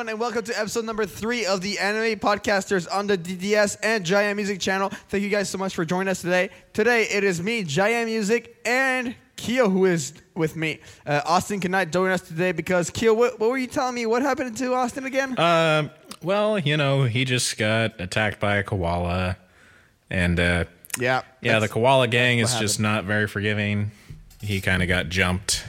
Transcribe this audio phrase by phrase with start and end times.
[0.00, 4.02] everyone, and welcome to episode number three of the Anime Podcasters on the DDS and
[4.02, 4.88] Giant Music channel.
[5.10, 6.48] Thank you guys so much for joining us today.
[6.72, 10.80] Today it is me, Giant Music, and Keo who is with me.
[11.04, 14.06] Uh, Austin cannot join us today because Keo, what, what were you telling me?
[14.06, 15.38] What happened to Austin again?
[15.38, 15.90] Um,
[16.22, 19.36] well, you know, he just got attacked by a koala,
[20.08, 20.64] and uh,
[20.98, 23.90] yeah, yeah, the koala gang is just not very forgiving.
[24.40, 25.62] He kind of got jumped.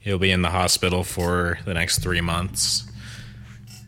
[0.00, 2.86] He'll be in the hospital for the next three months.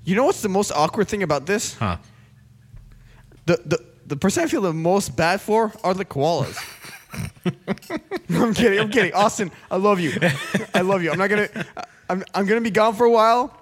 [0.09, 1.75] You know what's the most awkward thing about this?
[1.75, 1.99] Huh?
[3.45, 6.57] The the the person I feel the most bad for are the koalas.
[8.31, 8.81] I'm kidding.
[8.81, 9.13] I'm kidding.
[9.13, 10.13] Austin, I love you.
[10.75, 11.11] I love you.
[11.13, 11.49] I'm not gonna.
[12.09, 13.53] I'm I'm gonna be gone for a while.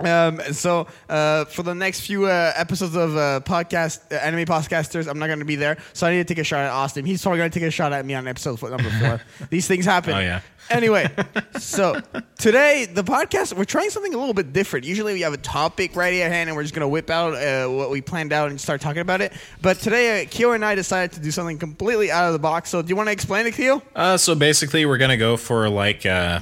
[0.00, 5.08] Um, so uh, for the next few uh, episodes of uh, podcast uh, anime podcasters,
[5.08, 5.78] I'm not going to be there.
[5.92, 7.04] So I need to take a shot at Austin.
[7.04, 9.20] He's probably going to take a shot at me on episode number four.
[9.50, 10.14] These things happen.
[10.14, 10.40] Oh, yeah.
[10.70, 11.10] Anyway,
[11.58, 12.00] so
[12.38, 14.86] today the podcast we're trying something a little bit different.
[14.86, 17.34] Usually we have a topic right at hand and we're just going to whip out
[17.34, 19.32] uh, what we planned out and start talking about it.
[19.60, 22.70] But today, uh, Keo and I decided to do something completely out of the box.
[22.70, 23.82] So do you want to explain it, Keo?
[23.96, 26.40] Uh, so basically, we're gonna go for like uh,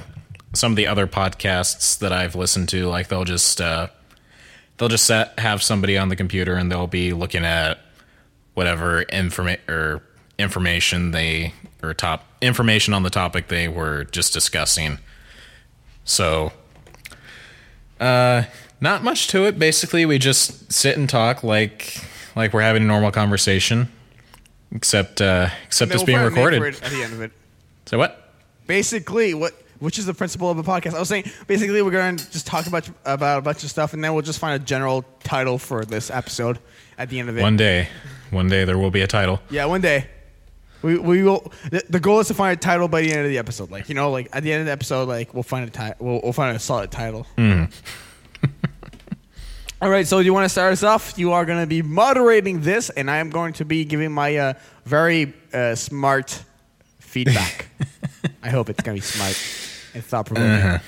[0.53, 2.87] some of the other podcasts that I've listened to.
[2.87, 3.87] Like they'll just uh,
[4.77, 7.79] they'll just set, have somebody on the computer and they'll be looking at
[8.53, 10.01] whatever informa- or
[10.37, 14.99] information they or top information on the topic they were just discussing.
[16.03, 16.51] So,
[17.99, 18.43] uh,
[18.81, 19.59] not much to it.
[19.59, 22.01] Basically, we just sit and talk like
[22.35, 23.91] like we're having a normal conversation,
[24.71, 26.83] except uh, except it's being find a name recorded.
[26.83, 27.31] at the end of it.
[27.85, 28.29] So what?
[28.69, 30.93] basically what which is the principle of a podcast.
[30.93, 33.93] I was saying basically we're going to just talk about about a bunch of stuff
[33.93, 36.59] and then we'll just find a general title for this episode
[36.97, 37.41] at the end of it.
[37.41, 37.87] One day,
[38.31, 39.39] one day there will be a title.
[39.49, 40.07] yeah one day.
[40.81, 43.29] We, we will the, the goal is to find a title by the end of
[43.29, 45.67] the episode like you know like at the end of the episode like we'll find
[45.67, 47.27] a title we'll, we'll find a solid title.
[49.81, 51.17] All right so do you want to start us off?
[51.17, 54.37] You are going to be moderating this and i am going to be giving my
[54.37, 54.53] uh,
[54.85, 56.43] very uh, smart
[56.99, 57.67] feedback.
[58.43, 59.35] I hope it's going to be smart
[59.93, 60.79] and thought-provoking uh-huh.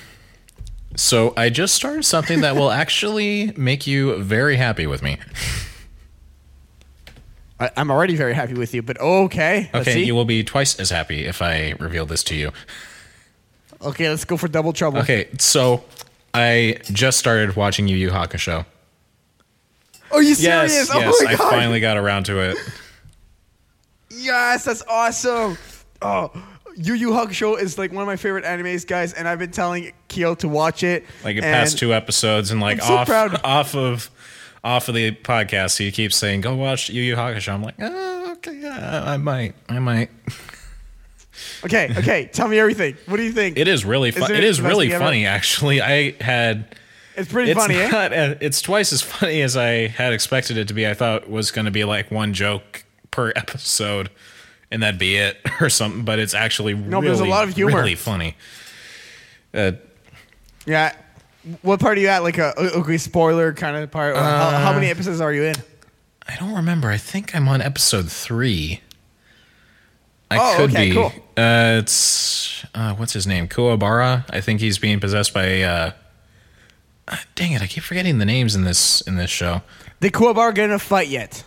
[0.95, 5.17] So I just started something that will actually make you very happy with me.
[7.61, 9.69] I, I'm already very happy with you, but okay.
[9.73, 12.51] Okay, you will be twice as happy if I reveal this to you.
[13.81, 14.99] okay, let's go for double trouble.
[14.99, 15.83] Okay, so
[16.33, 18.65] I just started watching Yu Yu Hakusho.
[20.11, 20.89] Are you Yes, serious?
[20.93, 22.57] oh yes, I finally got around to it.
[24.09, 25.57] Yes, that's awesome.
[26.01, 26.31] Oh,
[26.77, 29.91] Yu Yu Hakusho is like one of my favorite animes, guys, and I've been telling
[30.07, 31.05] Kyo to watch it.
[31.23, 33.39] Like and past two episodes, and like so off proud.
[33.43, 34.09] off of
[34.63, 38.31] off of the podcast, he keeps saying, "Go watch Yu Yu Hakusho." I'm like, oh,
[38.33, 40.09] okay, yeah, I might, I might.
[41.63, 42.29] Okay, okay.
[42.31, 42.95] tell me everything.
[43.05, 43.57] What do you think?
[43.57, 44.23] It is really fun.
[44.23, 45.05] Isn't It it is really thing ever?
[45.05, 45.81] funny, actually.
[45.81, 46.75] I had.
[47.15, 47.87] it's pretty it's funny, eh?
[47.89, 50.87] not, uh, It's twice as funny as I had expected it to be.
[50.87, 54.09] I thought it was going to be like one joke per episode,
[54.71, 56.03] and that'd be it or something.
[56.03, 57.77] But it's actually No, really, there's a lot of humor.
[57.77, 58.35] really funny.
[59.53, 59.73] Uh,
[60.65, 60.93] Yeah.
[61.63, 62.21] What part are you at?
[62.23, 64.15] Like a okay spoiler kind of part?
[64.15, 65.55] Or how, how Uh, many episodes are you in?
[66.27, 66.89] I don't remember.
[66.89, 68.79] I think I'm on episode three.
[70.29, 70.95] I Oh, could okay, be.
[70.95, 71.11] cool.
[71.35, 73.47] Uh, it's uh, what's his name?
[73.47, 74.23] Kuwabara.
[74.29, 75.61] I think he's being possessed by.
[75.63, 75.91] Uh,
[77.07, 77.61] uh, dang it!
[77.61, 79.61] I keep forgetting the names in this in this show.
[79.99, 81.43] Did Kuwabara get in a fight yet?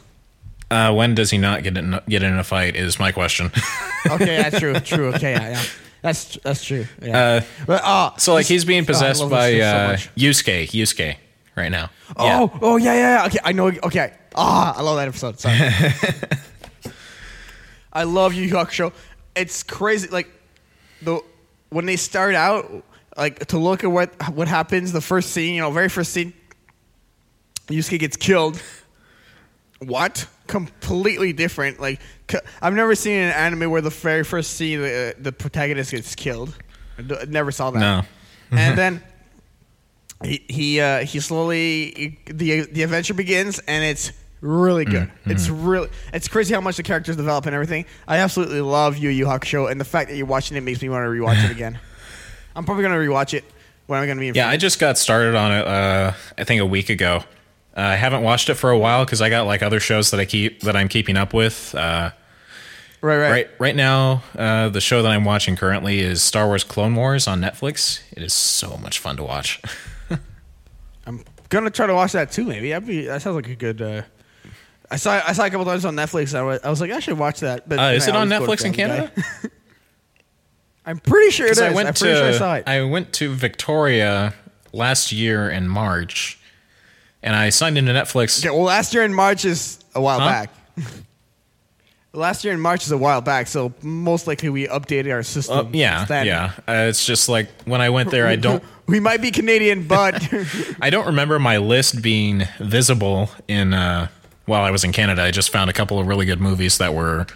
[0.74, 2.74] Uh, when does he not get in get in a fight?
[2.74, 3.50] Is my question.
[4.06, 4.74] Okay, that's true.
[4.80, 5.14] True.
[5.14, 5.62] Okay, yeah, yeah.
[6.02, 6.84] That's that's true.
[7.00, 7.18] Yeah.
[7.18, 9.96] Uh, but uh, so like he's being oh, possessed this by so uh.
[10.14, 10.68] Yusuke.
[10.68, 11.16] Yusuke
[11.56, 11.88] right now.
[12.18, 13.26] Oh, oh yeah, yeah, yeah.
[13.26, 13.68] Okay, I know.
[13.68, 14.12] Okay.
[14.34, 15.40] Ah, I love that episode.
[15.40, 15.56] Sorry.
[17.94, 18.92] I love Yu Yu Hakusho.
[19.34, 20.08] It's crazy.
[20.08, 20.28] Like
[21.00, 21.22] the
[21.70, 22.84] when they start out,
[23.16, 24.92] like to look at what what happens.
[24.92, 26.34] The first scene, you know, very first scene,
[27.68, 28.60] Yusuke gets killed.
[29.86, 30.26] What?
[30.46, 31.80] Completely different.
[31.80, 32.00] Like
[32.30, 36.14] c- I've never seen an anime where the very first scene the, the protagonist gets
[36.14, 36.54] killed.
[36.98, 38.02] I d- I never saw that No.
[38.50, 39.02] and then
[40.22, 45.10] he he uh, he slowly the the adventure begins and it's really good.
[45.26, 47.84] It's really it's crazy how much the characters develop and everything.
[48.06, 50.88] I absolutely love Yu Yu Hakusho and the fact that you're watching it makes me
[50.88, 51.78] want to rewatch it again.
[52.54, 53.44] I'm probably gonna rewatch it
[53.87, 55.66] when I'm gonna be in Yeah, I just got started on it.
[55.66, 57.25] Uh, I think a week ago.
[57.76, 60.21] Uh, I haven't watched it for a while because I got like other shows that
[60.21, 61.75] I keep that I'm keeping up with.
[61.75, 62.11] Uh,
[63.00, 66.62] right, right right, right now, uh, the show that I'm watching currently is Star Wars
[66.65, 68.00] Clone Wars on Netflix.
[68.12, 69.61] It is so much fun to watch.
[71.06, 72.44] I'm gonna try to watch that too.
[72.44, 73.82] Maybe That'd be, that sounds like a good.
[73.82, 74.03] Uh,
[74.91, 76.29] I saw I saw a couple times on Netflix.
[76.29, 77.69] And I was, I was like, I should watch that.
[77.69, 79.12] But Uh, is it on always go to Netflix in Canada?
[80.87, 81.61] I'm pretty sure it is.
[81.61, 82.69] I went am to sure I saw it.
[82.69, 84.35] I went to Victoria
[84.73, 86.38] last year in March,
[87.25, 88.38] and I signed into Netflix.
[88.44, 90.26] Okay, well, last year in March is a while Huh?
[90.29, 90.50] back.
[92.12, 95.59] last year in March is a while back, so most likely we updated our system.
[95.59, 96.26] Uh, yeah, then.
[96.26, 96.53] yeah.
[96.69, 98.62] Uh, it's just like when I went there, I don't.
[98.87, 100.29] We might be Canadian, but
[100.82, 104.09] I don't remember my list being visible in uh,
[104.44, 105.23] while I was in Canada.
[105.23, 107.26] I just found a couple of really good movies that were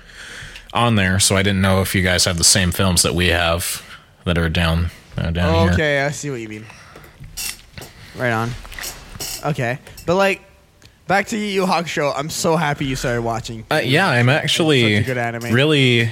[0.74, 3.28] on there, so I didn't know if you guys have the same films that we
[3.28, 3.82] have
[4.26, 5.72] that are down uh, down here.
[5.72, 6.66] okay, I see what you mean.
[8.14, 8.50] Right on.
[9.44, 10.42] Okay, but like,
[11.06, 12.12] back to Yu Yu Hakusho.
[12.16, 13.64] I'm so happy you started watching.
[13.70, 15.52] Uh, yeah, I'm actually good anime.
[15.52, 16.10] really,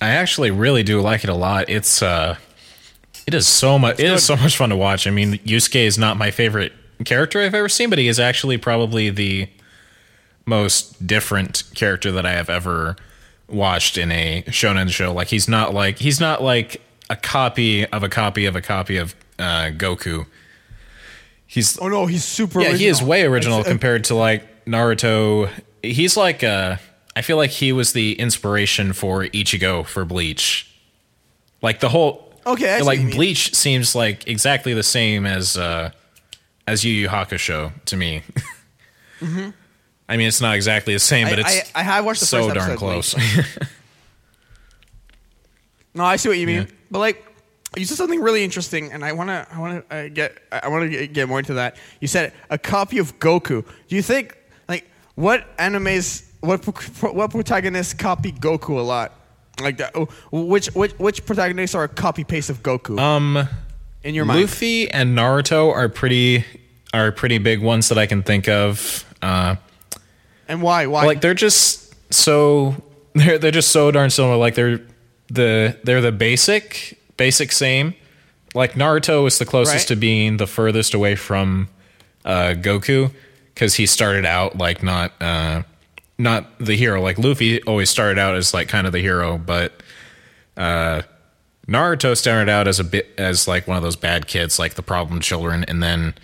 [0.00, 1.68] I actually really do like it a lot.
[1.68, 2.36] It's uh,
[3.26, 4.00] it is so much.
[4.00, 5.06] It is so much fun to watch.
[5.06, 6.72] I mean, Yusuke is not my favorite
[7.04, 9.48] character I've ever seen, but he is actually probably the
[10.46, 12.96] most different character that I have ever
[13.48, 15.12] watched in a shonen show.
[15.12, 16.80] Like he's not like he's not like
[17.10, 20.26] a copy of a copy of a copy of uh, Goku.
[21.50, 22.60] He's Oh no, he's super.
[22.60, 25.50] yeah, he is way original It's, uh, compared to like Naruto.
[25.82, 26.76] He's like uh
[27.16, 30.70] I feel like he was the inspiration for Ichigo for Bleach.
[31.62, 33.10] Like the whole Okay, I see what like.
[33.14, 35.90] Bleach seems like exactly the same as uh
[36.66, 38.22] as Yu Yu Hakusho to me.
[40.10, 41.46] I mean, it's not exactly the same, but Mm-hmm.
[41.48, 43.14] I, it's I, I watched the so first darn close.
[45.94, 46.62] No, I see what you mean.
[46.62, 46.66] Yeah.
[46.90, 47.24] But like,
[47.76, 51.12] you said something really interesting, and I wanna, I wanna uh, get, I wanna get,
[51.12, 51.76] get more into that.
[52.00, 53.64] You said a copy of Goku.
[53.88, 54.36] Do you think,
[54.68, 56.64] like, what animes, what
[57.02, 59.12] what protagonists copy Goku a lot?
[59.60, 63.48] Like that, oh, which which which protagonists are a copy paste of Goku um
[64.04, 64.42] in your mind?
[64.42, 66.44] Luffy and Naruto are pretty
[66.94, 69.04] are pretty big ones that I can think of.
[69.20, 69.56] Uh
[70.46, 70.86] and why?
[70.86, 71.04] Why?
[71.04, 72.76] like they're just so
[73.14, 74.36] they're they're just so darn similar.
[74.36, 74.80] Like they're
[75.28, 77.94] the they're the basic basic same.
[78.54, 79.86] Like Naruto is the closest Right.
[79.88, 81.68] to being the furthest away from
[82.24, 83.12] uh, Goku
[83.54, 85.62] because he started out like not uh,
[86.16, 87.02] not the hero.
[87.02, 89.82] Like Luffy always started out as like kind of the hero, but
[90.56, 91.02] uh,
[91.68, 94.82] Naruto started out as a bit as like one of those bad kids, like the
[94.82, 96.14] problem children, and then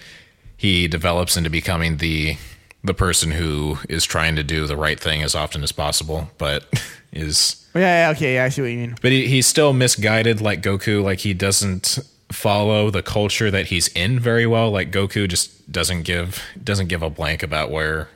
[0.56, 2.36] he develops into becoming the
[2.82, 6.64] the person who is trying to do the right thing as often as possible, but
[7.14, 8.96] is yeah, yeah, okay, yeah, I see what you mean.
[9.02, 11.02] but he, he's still misguided like Goku.
[11.02, 11.98] Like he doesn't
[12.30, 14.70] follow the culture that he's in very well.
[14.70, 18.08] Like Goku just doesn't give doesn't give a blank about where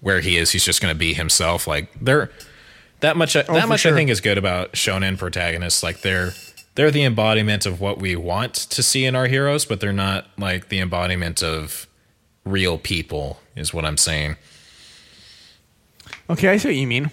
[0.00, 0.50] where he is.
[0.52, 1.66] He's just going to be himself.
[1.66, 2.30] Like they're
[3.00, 3.34] that much.
[3.36, 3.92] Oh, that Oh, for much sure.
[3.92, 5.82] I think is good about shonen protagonists.
[5.82, 6.32] Like they're
[6.76, 10.26] they're the embodiment of what we want to see in our heroes, but they're not
[10.38, 11.86] like the embodiment of
[12.44, 13.40] real people.
[13.56, 14.36] Is what I'm saying.
[16.28, 17.10] Okay, I see what you mean.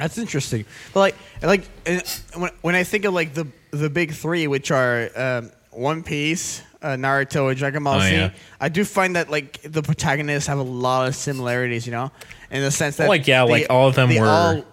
[0.00, 0.64] That's interesting.
[0.94, 2.00] But like, like uh,
[2.40, 6.62] when when I think of like the the big three, which are um, One Piece,
[6.82, 8.30] uh, Naruto, and Dragon Ball Oh, Z, yeah.
[8.60, 11.86] I do find that like the protagonists have a lot of similarities.
[11.86, 12.10] You know,
[12.50, 14.64] in the sense that Like, yeah, they- like, all of them were- all-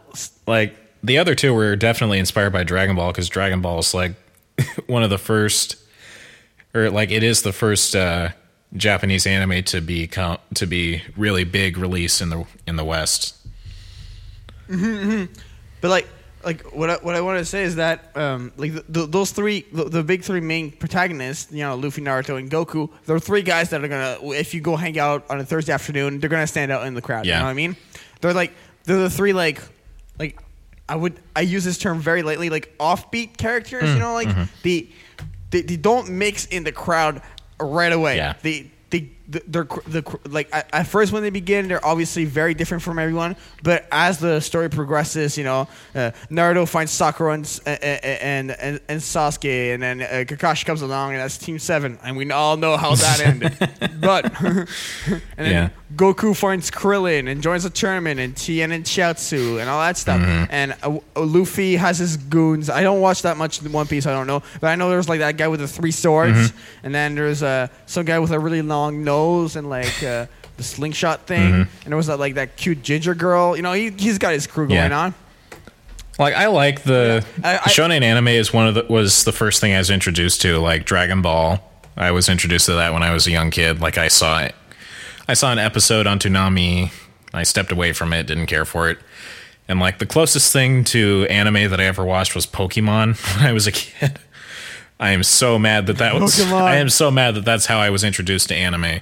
[0.47, 4.13] like the other two were definitely inspired by Dragon Ball because Dragon Ball is like
[4.87, 5.75] one of the first,
[6.73, 8.29] or like it is the first uh,
[8.75, 13.35] Japanese anime to be to be really big release in the in the West.
[15.81, 16.07] But like,
[16.43, 19.31] like what I, what I want to say is that um, like the, the, those
[19.31, 23.41] three, the, the big three main protagonists, you know, Luffy, Naruto, and Goku, they're three
[23.41, 26.47] guys that are gonna, if you go hang out on a Thursday afternoon, they're gonna
[26.47, 27.25] stand out in the crowd.
[27.25, 27.39] You Yeah.
[27.39, 27.75] know what I mean?
[28.21, 28.53] They're like
[28.85, 29.61] they're the three like
[30.17, 30.39] like
[30.89, 33.83] I would I use this term very lightly, like offbeat characters.
[33.83, 34.43] Mm, you know, like mm-hmm.
[34.63, 34.89] the
[35.51, 37.21] they, they don't mix in the crowd
[37.59, 38.17] right away.
[38.17, 38.33] Yeah.
[38.41, 38.71] They
[39.27, 42.97] they they're the like at, at first when they begin they're obviously very different from
[42.99, 48.79] everyone but as the story progresses you know uh, Naruto finds Sakura and and, and
[48.87, 52.57] and Sasuke and then uh, Kakashi comes along and that's Team Seven and we all
[52.57, 53.57] know how that ended
[53.99, 54.69] but and
[55.37, 55.69] then Yeah.
[55.95, 60.19] Goku finds Krillin and joins the tournament and Tien and Chiaotzu and all that stuff.
[60.49, 62.69] And uh, Luffy has his goons.
[62.69, 64.43] I don't watch that much One Piece I don't know.
[64.59, 66.51] But I know there's like that guy with the three swords.
[66.83, 70.25] And then there's uh, some guy with a really long nose and like uh,
[70.57, 71.53] the slingshot thing.
[71.53, 73.55] And there was that like that cute ginger girl.
[73.55, 74.99] You know he, he's got his crew going Yeah.
[74.99, 75.13] on.
[76.19, 79.61] Like I like the I- I- shonen anime is one of the was the first
[79.61, 80.57] thing I was introduced to.
[80.57, 81.59] Like Dragon Ball,
[81.95, 83.79] I was introduced to that when I was a young kid.
[83.79, 84.55] Like I saw it,
[85.27, 86.91] I saw an episode on Toonami.
[87.33, 88.97] I stepped away from it, didn't care for it.
[89.67, 93.51] And like the closest thing to anime that I ever watched was Pokemon when I
[93.51, 94.19] was a kid.
[94.99, 96.35] I am so mad that that was.
[96.39, 96.61] Pokemon.
[96.61, 99.01] I am so mad that that's how I was introduced to anime.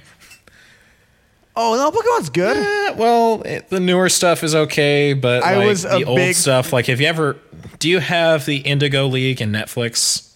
[1.54, 5.68] oh no Pokemon's good Eh, well, it, the newer stuff is okay, but I like,
[5.68, 6.72] was the old big- stuff.
[6.72, 7.36] Like, have you ever?
[7.78, 10.34] Do you have the Indigo League and Netflix?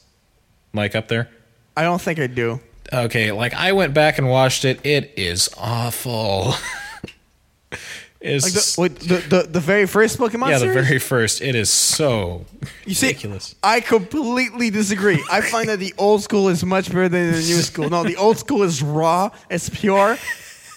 [0.73, 1.29] Like up there?
[1.77, 2.61] I don't think I do
[2.93, 4.81] Okay, like I went back and watched it.
[4.85, 6.55] It is awful.
[8.21, 11.41] it's Like the, wait, the, the the very first Pokemon yeah, the very first.
[11.41, 12.45] It is so
[12.85, 13.55] You see, ridiculous.
[13.63, 15.23] I completely disagree.
[15.31, 17.89] I find that the old school is much better than the new school.
[17.89, 20.19] No, the old school is raw, it's pure,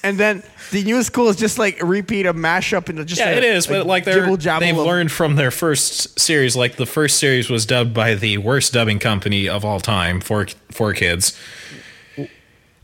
[0.03, 3.31] and then the new school is just like a repeat, a mashup, and just Yeah,
[3.31, 6.55] it is, but like they're they've of- learned from their first series.
[6.55, 10.48] Like the first series was dubbed by the worst dubbing company of all time for
[10.72, 11.38] for kids.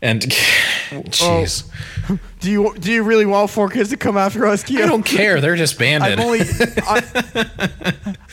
[0.02, 0.22] And
[0.90, 1.70] jeez,
[2.08, 2.18] oh.
[2.40, 4.82] Do you do you really want four kids to come after us, Keo?
[4.84, 5.40] I don't care.
[5.42, 6.18] They're just banded.
[6.18, 6.40] I'm only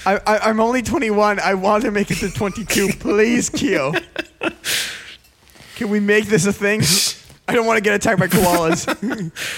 [0.05, 1.39] I, I, I'm only 21.
[1.39, 2.89] I want to make it to 22.
[2.99, 3.93] Please, Keo.
[5.75, 6.81] Can we make this a thing?
[7.49, 8.87] I don't want to get attacked by koalas.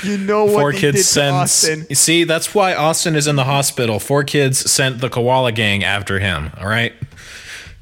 [0.03, 1.33] you know what Four kids sent.
[1.35, 1.93] Austin.
[1.95, 3.99] See, that's why Austin is in the hospital.
[3.99, 6.51] Four kids sent the koala gang after him.
[6.59, 6.93] All right.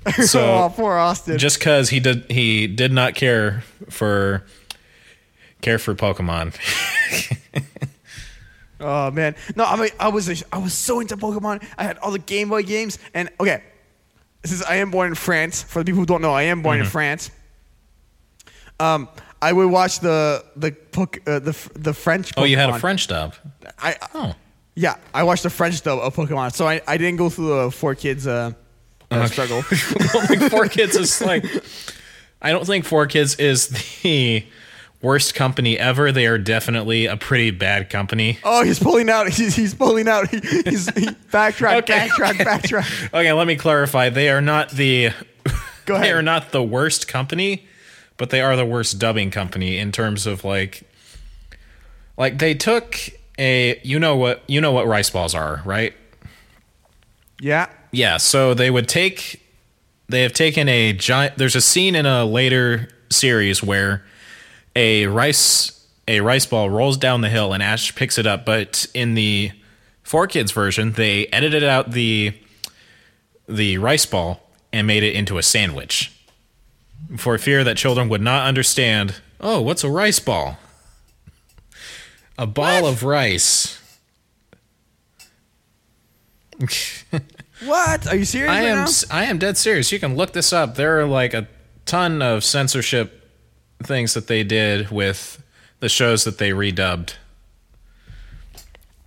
[0.05, 1.37] oh, So poor Austin.
[1.37, 4.43] just because he did he did not care for
[5.61, 6.55] care for Pokemon.
[8.79, 11.63] Oh man, no, I mean, I was I was so into Pokemon.
[11.79, 13.63] I had all the Game Boy games, and okay,
[14.43, 15.63] this is I am born in France.
[15.63, 16.85] For the people who don't know, I am born Mm-hmm.
[16.85, 17.31] in France.
[18.79, 19.09] Um,
[19.41, 20.75] I would watch the the
[21.25, 22.31] uh, the the French.
[22.37, 23.33] oh, you had a French dub.
[23.79, 24.35] I Oh.
[24.75, 27.71] yeah, I watched the French dub of Pokemon, so I, I didn't go through the
[27.71, 28.51] four kids uh,
[29.09, 29.63] uh, struggle.
[30.29, 31.43] like four kids is like
[32.41, 33.67] I don't think four kids is
[34.03, 34.45] the
[35.01, 36.11] worst company ever.
[36.11, 38.39] They are definitely a pretty bad company.
[38.43, 39.27] oh, he's pulling out.
[39.33, 40.29] He's he's pulling out.
[40.29, 42.07] He, he's he, backtrack, Okay.
[42.09, 43.13] backtrack, backtrack.
[43.13, 44.09] Okay, let me clarify.
[44.09, 45.11] They are not the
[45.85, 46.05] Go ahead.
[46.05, 47.65] they are not the worst company,
[48.17, 50.83] but they are the worst dubbing company in terms of like
[52.17, 52.97] like they took
[53.39, 55.93] a you know what you know what rice balls are, right?
[57.39, 57.69] Yeah.
[57.91, 59.41] Yeah, so they would take
[60.09, 64.03] they have taken a giant there's a scene in a later series where
[64.75, 68.85] a rice a rice ball rolls down the hill and Ash picks it up, but
[68.93, 69.51] in the
[70.03, 72.33] four kids version, they edited out the
[73.47, 76.13] the rice ball and made it into a sandwich.
[77.17, 80.57] For fear that children would not understand, oh, what's a rice ball?
[82.37, 83.81] A ball of rice.
[87.63, 88.07] What?
[88.07, 88.51] Are you serious?
[88.51, 88.91] I right am now?
[89.11, 89.91] I am dead serious.
[89.91, 90.75] You can look this up.
[90.75, 91.47] There are like a
[91.85, 93.31] ton of censorship
[93.83, 95.41] things that they did with
[95.79, 97.13] the shows that they redubbed.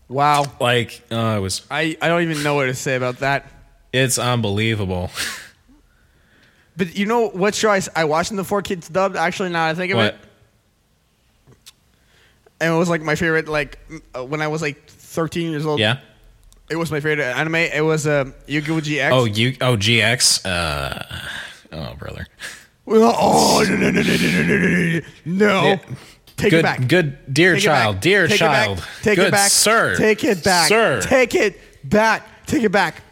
[0.09, 0.45] Wow.
[0.61, 3.47] Like uh, it was I, I don't even know what to say about that.
[3.93, 5.11] it's unbelievable.
[6.77, 9.15] But you know what show I watched in the Four Kids dubbed?
[9.15, 10.15] Actually, now I think of what?
[10.15, 10.21] it,
[12.59, 13.49] and it was like my favorite.
[13.49, 13.79] Like
[14.15, 15.79] uh, when I was like 13 years old.
[15.79, 15.99] Yeah.
[16.71, 17.57] It was my favorite anime.
[17.57, 18.81] It was uh, um, Yu-Gi-Oh!
[18.81, 19.11] GX.
[19.11, 20.47] Oh, you oh GX.
[20.47, 21.03] Uh,
[21.73, 22.27] oh, brother.
[22.85, 25.01] Well, oh no no no no no no no!
[25.25, 25.63] no.
[25.63, 25.77] Yeah.
[26.37, 26.89] Take good, it back.
[26.89, 28.79] Good, dear Take child, dear Take child.
[28.79, 29.97] It Take good it back, sir.
[29.97, 31.01] Take it back, sir.
[31.03, 32.47] Take it back.
[32.47, 33.03] Take it back.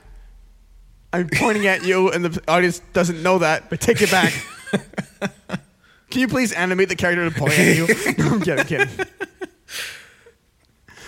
[1.12, 4.32] I'm pointing at you, and the audience doesn't know that, but take it back.
[6.10, 7.84] Can you please animate the character to point at you?
[8.24, 8.58] I'm kidding.
[8.60, 9.06] I'm kidding.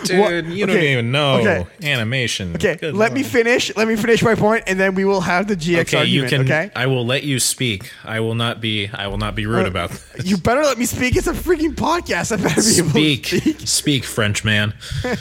[0.04, 1.66] Dude, What- you don't okay, even know okay.
[1.82, 2.54] animation.
[2.54, 3.74] Okay, Good let me finish.
[3.76, 6.42] Let me finish my point, and then we will have the GX Okay, you can.
[6.42, 6.70] Okay.
[6.74, 7.92] I will let you speak.
[8.04, 8.88] I will not be.
[8.88, 10.24] I will not be rude about this.
[10.24, 11.16] You better let me speak.
[11.16, 12.32] It's a freaking podcast.
[12.32, 13.60] I better be able Speak, to speak.
[13.68, 14.74] speak, French man.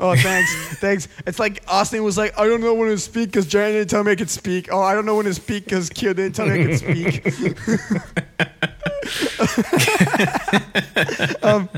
[0.00, 1.08] Oh, thanks, thanks.
[1.26, 4.04] It's like Austin was like, I don't know when to speak because Jan didn't tell
[4.04, 4.68] me I could speak.
[4.70, 7.26] Oh, I don't know when to speak because Kyo didn't tell me I could speak.
[11.42, 11.68] um,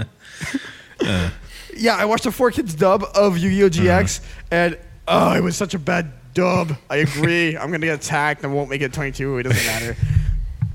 [1.76, 3.70] yeah, I watched the Four Kids dub of Yu-Gi-Oh!
[3.70, 6.76] GX, and oh, it was such a bad dub.
[6.88, 7.56] I agree.
[7.56, 9.38] I'm gonna get attacked and won't make it 22.
[9.38, 9.96] It doesn't matter.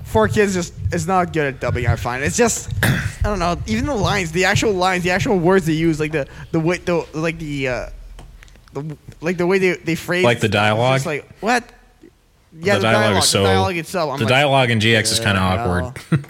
[0.03, 1.87] Four Kids just is not good at dubbing.
[1.87, 3.57] I find it's just I don't know.
[3.67, 6.77] Even the lines, the actual lines, the actual words they use, like the the way
[6.77, 7.89] the like the uh,
[8.73, 10.95] the like the way they they phrase Like the dialogue?
[10.95, 11.63] just like what?
[12.57, 13.41] Yeah, the, dialogue, is so.
[13.41, 14.11] the dialogue itself.
[14.11, 16.25] I'm the like, dialogue in GX is kind of awkward.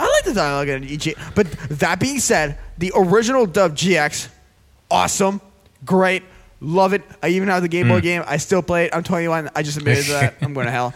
[0.00, 1.14] I like the dialogue in EG.
[1.34, 4.28] But that being said, the original dub GX,
[4.90, 5.40] awesome,
[5.84, 6.22] great,
[6.60, 7.02] love it.
[7.22, 7.92] I even have the Game Hmm.
[7.92, 8.22] Boy game.
[8.26, 8.94] I still play it.
[8.94, 9.50] I'm 21.
[9.54, 10.34] I just admitted that.
[10.42, 10.94] I'm going to hell.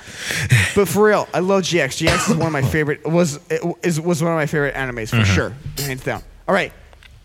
[0.75, 2.05] But for real, I love GX.
[2.07, 3.07] GX is one of my favorite.
[3.07, 3.39] Was
[3.83, 5.35] is was one of my favorite animes for Mm-hmm.
[5.35, 6.23] sure, hands down.
[6.49, 6.73] All right,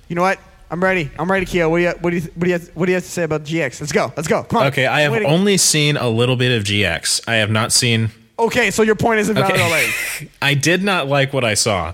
[0.08, 0.40] you know what?
[0.72, 1.10] I'm ready.
[1.18, 1.68] I'm ready, Kyo.
[1.70, 3.10] What do you what do you what do you have, what do you have to
[3.10, 3.82] say about GX?
[3.82, 4.14] Let's go.
[4.16, 4.44] Let's go.
[4.44, 4.68] Come on.
[4.68, 7.22] Okay, I have only seen a little bit of GX.
[7.28, 8.12] I have not seen.
[8.40, 9.88] Okay, so your point isn't valid already.
[9.88, 11.94] Okay, I did not like what I saw,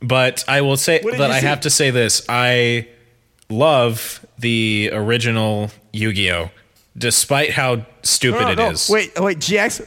[0.00, 1.46] but I will say What did that you I see?
[1.46, 2.88] have to say this: I
[3.48, 6.50] love the original Yu-Gi-Oh,
[6.96, 8.88] despite how stupid it is.
[8.88, 9.86] Wait, wait, GX.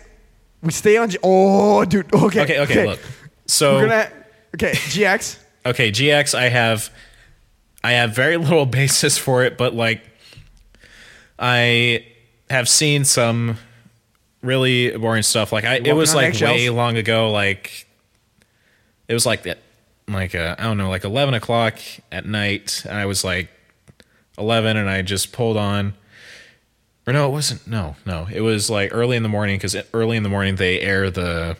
[0.61, 1.09] We stay on.
[1.09, 2.13] G- oh, dude.
[2.13, 2.41] Okay.
[2.43, 2.99] Okay, okay, look.
[3.47, 4.11] So We're gonna.
[4.55, 5.39] Okay, GX.
[5.65, 6.89] okay, GX I have
[7.83, 10.01] I have very little basis for it, but like
[11.39, 12.05] I
[12.49, 13.57] have seen some
[14.43, 15.51] really boring stuff.
[15.51, 17.87] Like I it was like way long ago, like
[19.07, 19.57] it was like that
[20.07, 21.79] like uh, I don't know, like eleven o'clock
[22.11, 23.49] at night, and I was like
[24.37, 25.95] eleven, and I just pulled on.
[27.07, 27.67] Or no, it wasn't.
[27.67, 30.79] No, no, it was like early in the morning because early in the morning they
[30.81, 31.57] air the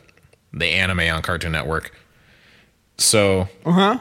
[0.52, 1.92] the anime on Cartoon Network.
[2.98, 3.98] So Uh huh.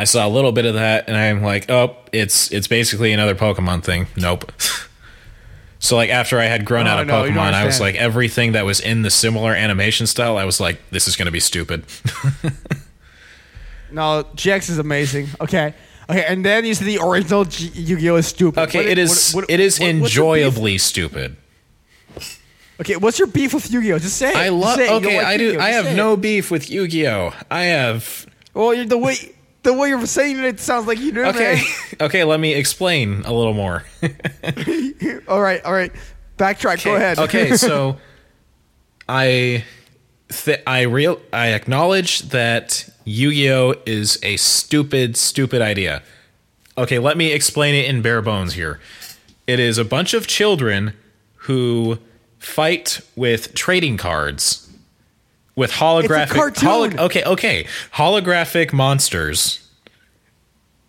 [0.00, 3.34] I saw a little bit of that, and I'm like, oh, it's it's basically another
[3.34, 4.06] Pokemon thing.
[4.16, 4.50] Nope.
[5.78, 8.52] so like after I had grown Oh, out of no, Pokemon, I was like everything
[8.52, 10.36] that was in the similar animation style.
[10.36, 11.84] I was like, this is gonna be stupid.
[13.90, 15.28] No, GX is amazing.
[15.40, 15.72] Okay.
[16.10, 18.60] Okay, and then you said the original G- Yu-Gi-Oh is stupid.
[18.64, 20.44] Okay, What it is what- what- it is what- what's your beef?
[20.44, 21.36] enjoyably stupid.
[22.80, 23.98] Okay, what's your beef with Yu-Gi-Oh?
[23.98, 24.30] Just say.
[24.30, 24.36] it.
[24.36, 24.78] I love.
[24.78, 24.90] it.
[24.90, 25.44] Okay, like I do.
[25.44, 25.60] Yu-Gi-Oh.
[25.62, 27.32] I have no beef with Yu-Gi-Oh.
[27.50, 28.26] I have.
[28.54, 29.16] Well, you're, the way
[29.62, 31.24] the way you're saying it, it sounds like you do.
[31.26, 31.62] Okay,
[32.00, 32.24] okay.
[32.24, 33.84] Let me explain a little more.
[35.28, 35.64] all right.
[35.64, 35.92] All right.
[36.36, 36.84] Backtrack.
[36.84, 37.18] Go ahead.
[37.18, 37.98] okay, so
[39.08, 39.64] I
[40.28, 46.02] th- I real I acknowledge that Yu-Gi-Oh is a stupid stupid idea.
[46.76, 48.78] Okay, let me explain it in bare bones here.
[49.48, 50.94] It is a bunch of children
[51.42, 51.98] who
[52.38, 54.67] fight with trading cards
[55.58, 57.00] with holographic cartoon.
[57.00, 57.66] okay, okay.
[57.92, 59.68] Holographic monsters.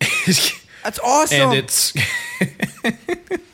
[0.84, 1.40] That's awesome.
[1.40, 1.92] and it's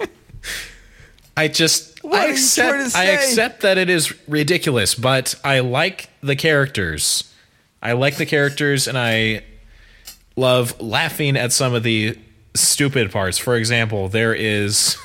[1.37, 6.37] I just What I accept I accept that it is ridiculous, but I like the
[6.37, 7.33] characters.
[7.83, 9.43] I like the characters and I
[10.37, 12.19] love laughing at some of the
[12.55, 13.39] stupid parts.
[13.39, 14.99] For example, there is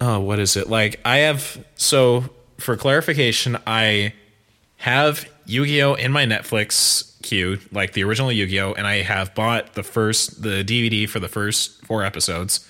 [0.00, 0.70] oh, what is it?
[0.70, 4.14] Like I have so for clarification, I
[4.80, 9.82] have Yu-Gi-Oh in my Netflix queue, like the original Yu-Gi-Oh, and I have bought the
[9.82, 12.66] first the DVD for the first four episodes.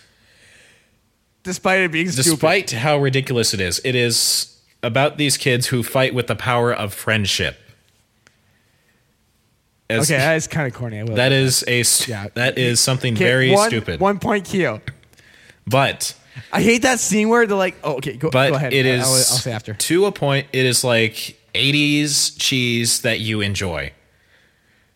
[1.42, 2.30] Despite it being stupid.
[2.30, 6.72] Despite how ridiculous it is, it is about these kids who fight with the power
[6.72, 7.56] of friendship.
[9.88, 11.00] As- Okay, that is kind of corny.
[11.00, 12.26] I will that a st- Yeah.
[12.34, 14.00] that is something Okay, very one- stupid.
[14.00, 14.80] One point Kyo.
[15.66, 16.14] but
[16.52, 19.02] I hate that scene where they're like, "Oh, okay, go, but go ahead." it is
[19.02, 19.74] I'll, I'll say after.
[19.74, 20.46] to a point.
[20.52, 23.92] It is like '80s cheese that you enjoy.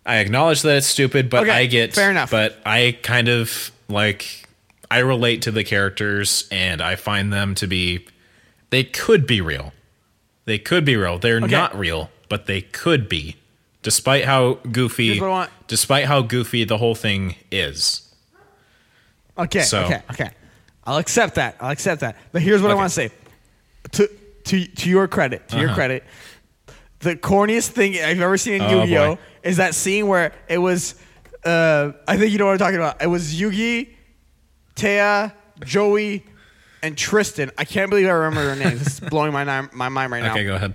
[0.07, 2.31] I acknowledge that it's stupid, but Okay, I get fair enough.
[2.31, 4.47] But I kind of like
[4.91, 8.07] I relate to the characters, and I find them to be
[8.71, 9.73] they could be real.
[10.45, 11.19] They could be real.
[11.19, 13.37] They're not real, but they could be.
[13.83, 15.51] Despite how goofy, Here's what I want.
[15.69, 18.03] despite how goofy the whole thing is.
[19.39, 20.31] Okay, So- okay, okay.
[20.87, 21.57] I'll accept that.
[21.61, 22.17] I'll accept that.
[22.33, 23.11] But here's what I want to say.
[23.93, 24.09] To
[24.45, 25.75] to to your credit, to your Uh-huh.
[25.75, 26.05] credit,
[27.05, 29.21] the corniest thing I've ever seen in Oh, Yu-Gi-Oh boy.
[29.45, 30.97] is that scene where it was.
[31.45, 33.03] Uh, I think you know what I'm talking about.
[33.03, 33.91] It was Yugi,
[34.77, 35.33] Téa,
[35.65, 36.25] Joey,
[36.83, 37.51] and Tristan.
[37.59, 38.83] I can't believe I remember their names.
[38.83, 40.33] It's blowing my ni- my mind right now.
[40.33, 40.75] Okay, go ahead.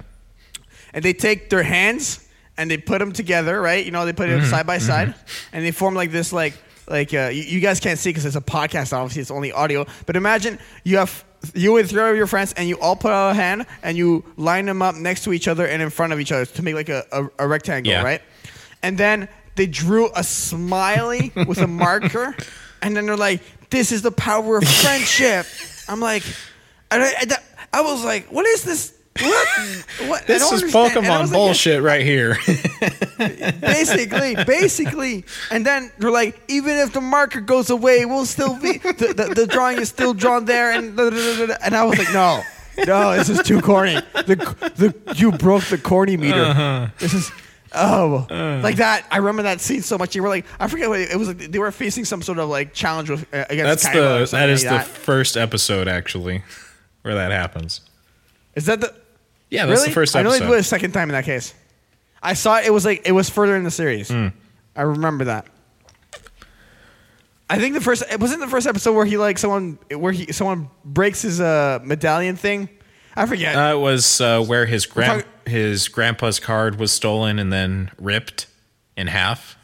[0.93, 3.83] and they take their hands and they put them together, right?
[3.85, 4.49] You know, they put Mm-hmm.
[4.49, 5.15] side by side,
[5.53, 6.53] and they form like this, like
[6.87, 8.93] like uh, you, you guys can't see because it's a podcast.
[8.93, 9.85] Obviously, it's only audio.
[10.05, 11.23] But imagine you have
[11.53, 14.23] you and three of your friends, and you all put out a hand, and you
[14.37, 16.75] line them up next to each other and in front of each other to make
[16.75, 18.03] like a, a, a rectangle, Yeah.
[18.03, 18.21] right?
[18.83, 22.35] And then they drew a smiley with a marker,
[22.81, 25.45] and then they're like, "This is the power of friendship."
[25.87, 26.23] I'm like,
[26.91, 29.47] I, I, I was like, "What is this?" What?
[30.09, 30.27] what?
[30.27, 30.93] This is understand.
[30.93, 32.37] Pokemon was like, bullshit right here.
[33.59, 35.25] basically, basically.
[35.51, 39.33] And then they're like, even if the marker goes away, we'll still be the, the,
[39.35, 40.71] the drawing is still drawn there.
[40.71, 42.41] And da, da, da, and I was like, no,
[42.85, 43.95] no, this is too corny.
[44.13, 44.35] The
[44.75, 46.43] the you broke the corny meter.
[46.43, 46.87] Uh-huh.
[46.99, 47.31] This is.
[47.71, 48.25] Oh,
[48.63, 49.05] like that!
[49.11, 50.15] I remember that scene so much.
[50.15, 51.27] You were like, I forget what it, it was.
[51.27, 53.83] Like they were facing some sort of like challenge with uh, against.
[53.83, 56.41] That's Kaiba the that is like the first episode actually
[57.03, 57.81] where that happens.
[58.55, 58.93] Is that the?
[59.49, 59.89] Yeah, that's really?
[59.89, 60.47] the first I only episode.
[60.47, 61.53] do it a second time in that case.
[62.21, 62.65] I saw it.
[62.65, 64.09] It was like it was further in the series.
[64.09, 64.27] Hmm.
[64.75, 65.47] I remember that.
[67.49, 70.31] I think the first it wasn't the first episode where he like someone where he
[70.31, 72.69] someone breaks his uh medallion thing.
[73.15, 73.55] I forget.
[73.55, 78.45] Uh, it was uh, where his grand his grandpa's card was stolen and then ripped
[78.95, 79.57] in half.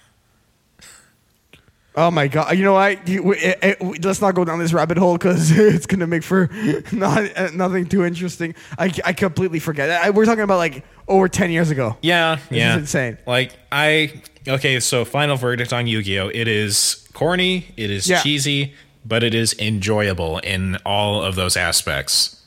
[1.96, 2.58] Oh my god!
[2.58, 3.08] You know what?
[3.08, 6.50] You, it, it, let's not go down this rabbit hole because it's gonna make for
[6.92, 8.56] not uh, nothing too interesting.
[8.78, 9.90] I, I completely forget.
[9.90, 11.98] I, we're talking about like over ten years ago.
[12.02, 13.18] Yeah, yeah, is insane.
[13.26, 16.30] Like I okay, so final verdict on Yu-Gi-Oh.
[16.30, 18.22] It is corny, it is Yeah.
[18.22, 22.42] cheesy, but it is enjoyable in all of those aspects.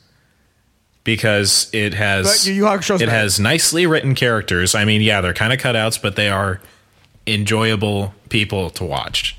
[1.03, 4.75] because it has Yu Yu it has nicely written characters.
[4.75, 6.61] I mean, yeah, they're kind of cutouts, but they are
[7.25, 9.35] enjoyable people to watch.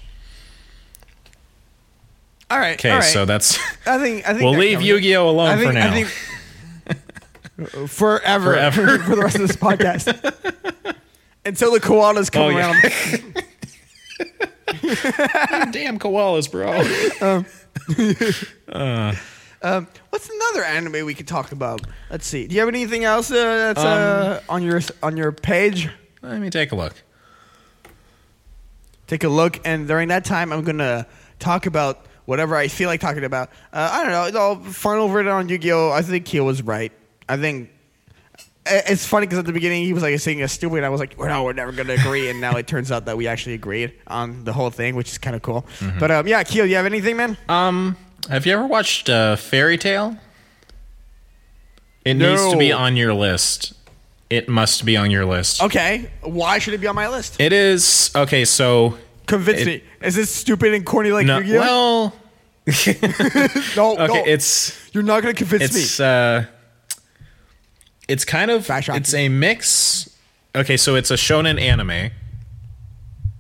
[2.51, 2.75] All right.
[2.79, 3.05] Okay, all right.
[3.05, 4.83] so that's I think I think we'll leave.
[4.83, 5.91] Yu-Gi-Oh alone I think, for now.
[5.91, 6.09] I think
[7.91, 8.99] forever, Forever.
[9.05, 10.07] for the rest of this podcast
[11.45, 12.73] until the koalas come Oh, yeah.
[12.73, 12.83] around.
[15.73, 16.73] Damn koalas, bro.
[19.63, 21.83] Um, what's another anime we could talk about?
[22.11, 22.47] Let's see.
[22.47, 23.35] Do you have anything else uh,
[23.75, 25.89] that's uh, Um, on your on your page?
[26.23, 26.95] Let me take a look.
[29.07, 31.07] Take a look, and during that time, I'm gonna
[31.39, 33.51] talk about whatever I feel like talking about.
[33.73, 34.25] Uh, I don't know.
[34.25, 35.91] It's all final verdict on Yu-Gi-Oh.
[35.91, 36.93] I think Keel was right.
[37.29, 37.71] I think
[38.67, 40.77] it's funny because at the beginning he was like saying it's stupid.
[40.77, 43.07] And I was like, well, no, we're never gonna agree, and now it turns out
[43.07, 45.65] that we actually agreed on the whole thing, which is kind of cool.
[45.99, 47.37] But um, yeah, Keel, you have anything, man?
[47.49, 47.97] Um,
[48.29, 50.17] have you ever watched uh, Fairy Tale?
[52.05, 53.75] It needs to be on your list.
[54.29, 55.63] It must be on your list.
[55.63, 57.41] Okay, why should it be on my list?
[57.41, 58.45] It is okay.
[58.45, 58.97] So
[59.31, 59.83] Convince It- me.
[60.03, 61.61] Is this stupid and corny like no, Yu-Gi-Oh?
[61.61, 62.15] well,
[63.77, 64.07] no, okay.
[64.07, 64.25] no.
[64.27, 66.05] It's you're not gonna convince it's me.
[66.05, 66.45] uh,
[68.09, 70.11] it's kind of it's a mix.
[70.55, 72.11] Okay, so it's a shonen anime,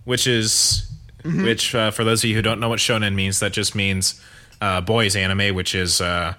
[0.04, 0.86] which is
[1.24, 1.44] Mm-hmm.
[1.44, 4.18] which uh, for those of you who don't know what shonen means, that just means
[4.62, 6.32] uh, boys anime, which is uh,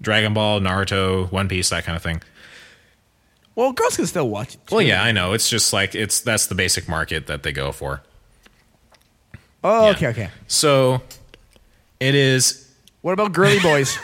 [0.00, 2.22] Dragon Ball, Naruto, One Piece, that kind of thing.
[3.56, 4.60] Well, girls can still watch it.
[4.70, 5.32] Well, yeah, I know.
[5.32, 8.02] It's just like it's that's the basic market that they go for.
[9.62, 9.90] Oh, Yeah.
[9.92, 10.30] okay, okay.
[10.46, 11.02] So
[11.98, 12.68] it is.
[13.02, 13.98] What about girly boys?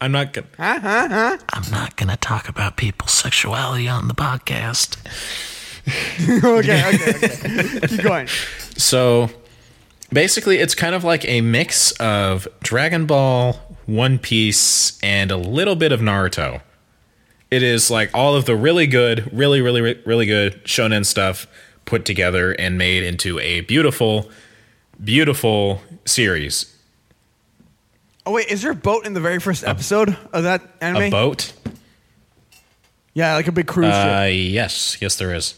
[0.00, 0.46] I'm not gonna.
[0.58, 4.96] I'm not gonna talk about people's sexuality on the podcast.
[6.44, 7.86] okay, okay, okay.
[7.88, 8.26] Keep going.
[8.76, 9.30] So
[10.12, 13.54] basically, it's kind of like a mix of Dragon Ball,
[13.86, 16.60] One Piece, and a little bit of Naruto.
[17.50, 21.46] It is like all of the really good, really, really, re- really good shonen stuff
[21.84, 24.30] put together and made into a beautiful,
[25.02, 26.70] beautiful series.
[28.26, 31.02] Oh wait, is there a boat in the very first episode of that anime?
[31.02, 31.52] A boat?
[33.12, 34.34] Yeah, like a big cruise Uh, ship.
[34.52, 35.54] yes, yes, there is.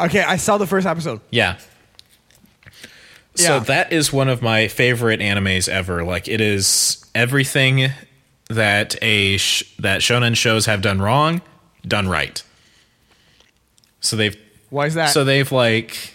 [0.00, 1.20] Okay, I saw the first episode.
[1.30, 1.58] Yeah.
[3.36, 3.58] So Yeah.
[3.60, 6.04] that is one of my favorite animes ever.
[6.04, 7.90] Like it is everything
[8.48, 11.40] that a sh- that shonen shows have done wrong,
[11.86, 12.42] done right.
[14.00, 14.36] So they've
[14.70, 15.10] Why is that?
[15.10, 16.14] so they've like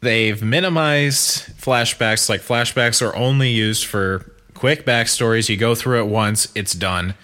[0.00, 2.28] they've minimized flashbacks.
[2.28, 5.48] Like flashbacks are only used for quick backstories.
[5.48, 7.14] You go through it once, it's done.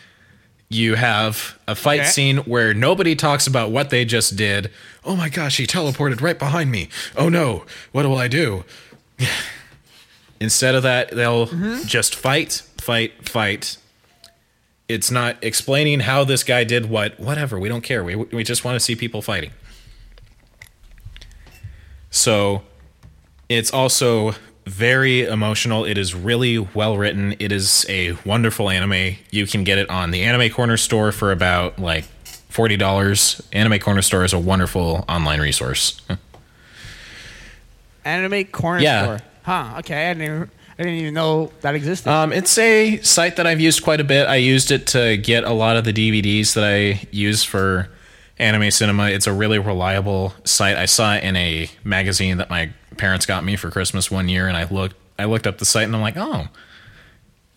[0.68, 2.08] You have a fight Okay.
[2.08, 4.70] scene where nobody talks about what they just did.
[5.04, 6.88] Oh my gosh, he teleported right behind me.
[7.16, 8.64] Oh no, what will I do?
[10.40, 11.86] Instead of that, they'll mm-hmm.
[11.86, 13.76] just fight, fight, fight.
[14.88, 17.58] It's not explaining how this guy did what, whatever.
[17.58, 18.02] We don't care.
[18.02, 19.50] We, we just want to see people fighting.
[22.10, 22.62] So
[23.48, 24.34] it's also
[24.66, 25.84] very emotional.
[25.84, 27.34] It is really well written.
[27.38, 29.16] It is a wonderful anime.
[29.30, 32.04] You can get it on the Anime Corner store for about like
[32.48, 33.42] forty dollars.
[33.52, 36.00] Anime Corner store is a wonderful online resource.
[38.04, 39.02] anime corner Yeah.
[39.04, 39.20] store.
[39.42, 39.74] Huh?
[39.78, 40.22] Okay, I didn't.
[40.22, 42.10] Even, I didn't even know that existed.
[42.10, 44.26] Um, it's a site that I've used quite a bit.
[44.26, 47.90] I used it to get a lot of the DVDs that I use for
[48.40, 49.10] anime cinema.
[49.10, 50.76] It's a really reliable site.
[50.76, 54.48] I saw it in a magazine that my parents got me for Christmas one year,
[54.48, 56.48] and I looked I looked up the site and I'm like, oh,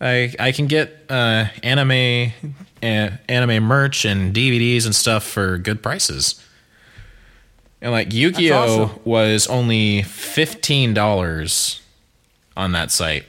[0.00, 2.32] I I can get uh, anime
[2.82, 6.40] uh, anime merch and DVDs and stuff for good prices.
[7.80, 9.00] And like Yu-Gi-Oh awesome.
[9.04, 11.80] was only fifteen dollars
[12.56, 13.24] on that site.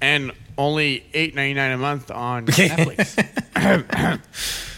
[0.00, 3.16] and only eight ninety nine a month on Netflix.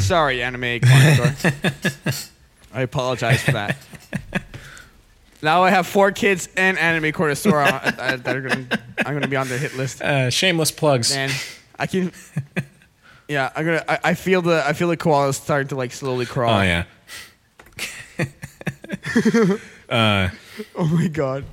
[0.00, 1.34] Sorry, anime corner.
[2.74, 3.76] I apologize for that.
[5.40, 8.66] Now I have four kids and anime corner store on, uh, that are gonna.
[9.06, 10.02] I'm gonna be on their hit list.
[10.02, 11.14] Uh, shameless plugs.
[11.14, 11.30] Man,
[11.78, 12.12] I can.
[13.30, 13.84] Yeah, I'm gonna.
[13.86, 14.66] I, I feel the.
[14.66, 16.60] I feel the koalas starting to like slowly crawl.
[16.60, 16.84] Oh yeah.
[20.74, 21.44] Oh my god.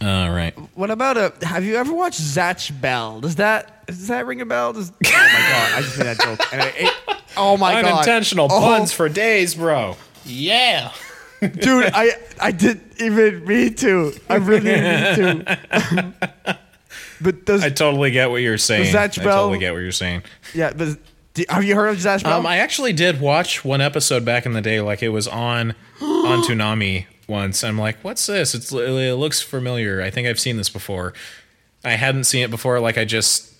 [0.00, 0.54] All right.
[0.74, 1.32] What about a?
[1.42, 3.20] Have you ever watched Zatch Bell?
[3.20, 4.72] Does that does that ring a bell?
[4.72, 5.72] Does, oh my god!
[5.74, 6.40] I just made that joke.
[6.52, 7.92] And I, it, oh my god!
[7.92, 9.96] Unintentional Oh, puns for days, bro.
[10.24, 10.92] Yeah.
[11.40, 11.90] dude.
[11.92, 14.12] I I didn't even mean to.
[14.28, 16.58] I really didn't mean to.
[17.20, 18.94] but does I totally get what you're saying.
[18.94, 20.22] Zatch Bell, I totally get what you're saying.
[20.54, 20.72] yeah?
[20.72, 20.98] But
[21.34, 22.38] do, have you heard of Zatch Bell?
[22.40, 24.80] Um, I actually did watch one episode back in the day.
[24.80, 27.64] Like it was on on Toonami once.
[27.64, 28.54] I'm like, what's this?
[28.54, 30.02] It's, it looks familiar.
[30.02, 31.12] I think I've seen this before.
[31.84, 32.78] I hadn't seen it before.
[32.80, 33.52] Like I just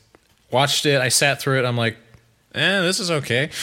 [0.51, 1.01] watched it.
[1.01, 1.65] I sat through it.
[1.65, 1.97] I'm like,
[2.55, 3.51] eh, this is okay.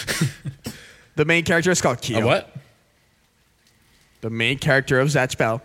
[1.16, 2.20] The main character is called Kyo.
[2.22, 2.56] A what?
[4.22, 5.62] The main character of Zatch Bell.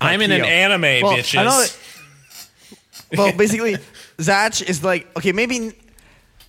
[0.00, 1.38] I'm in an anime, Well, bitches.
[1.38, 1.76] I know that-
[3.16, 3.76] well, basically,
[4.18, 5.72] Zatch is like okay, maybe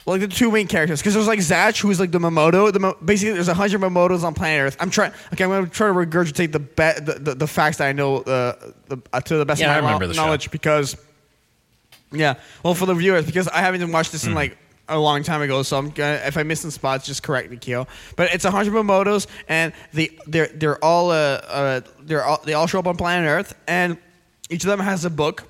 [0.07, 2.73] like the two main characters because there's like Zatch who's like the Mamodo.
[2.73, 4.77] The Mo- basically there's a hundred Mamodos on planet Earth.
[4.79, 5.11] I'm trying.
[5.33, 8.17] Okay, I'm gonna try to regurgitate the be- the, the, the facts that I know
[8.21, 8.55] uh,
[8.87, 10.25] the, uh, to the best Yeah, I of my remember lo- the show.
[10.25, 10.97] knowledge because
[12.11, 14.29] yeah, well for the viewers because I haven't even watched this Mm-hmm.
[14.31, 14.57] in like.
[14.89, 17.55] A long time ago, so I'm gonna, if I miss some spots, just correct me,
[17.55, 17.87] Kyo.
[18.17, 22.53] But it's a hundred Mamodos, and they they're they're all uh, uh they're all they
[22.53, 23.97] all show up on planet Earth, and
[24.49, 25.43] each of them has a book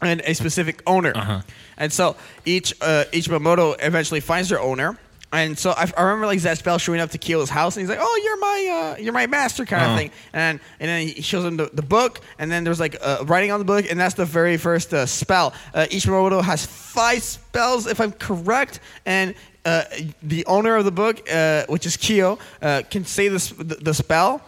[0.00, 1.12] and a specific owner.
[1.14, 1.40] Uh-huh.
[1.76, 4.96] And so each uh, each Mamodo eventually finds their owner.
[5.32, 7.98] And so I, I remember like Bell showing up to Kyo's house, and he's like,
[8.02, 9.92] "Oh, you're my uh, you're my master kind Uh-huh.
[9.92, 12.96] of thing." And and then he shows him the, the book, and then there's like
[13.00, 15.54] uh, writing on the book, and that's the very first uh, spell.
[15.74, 19.84] Uh, each Mamodo has five spells, if I'm correct, and uh,
[20.22, 23.76] the owner of the book, uh, which is Kyo, uh, can say the, s- the
[23.76, 24.42] the spell,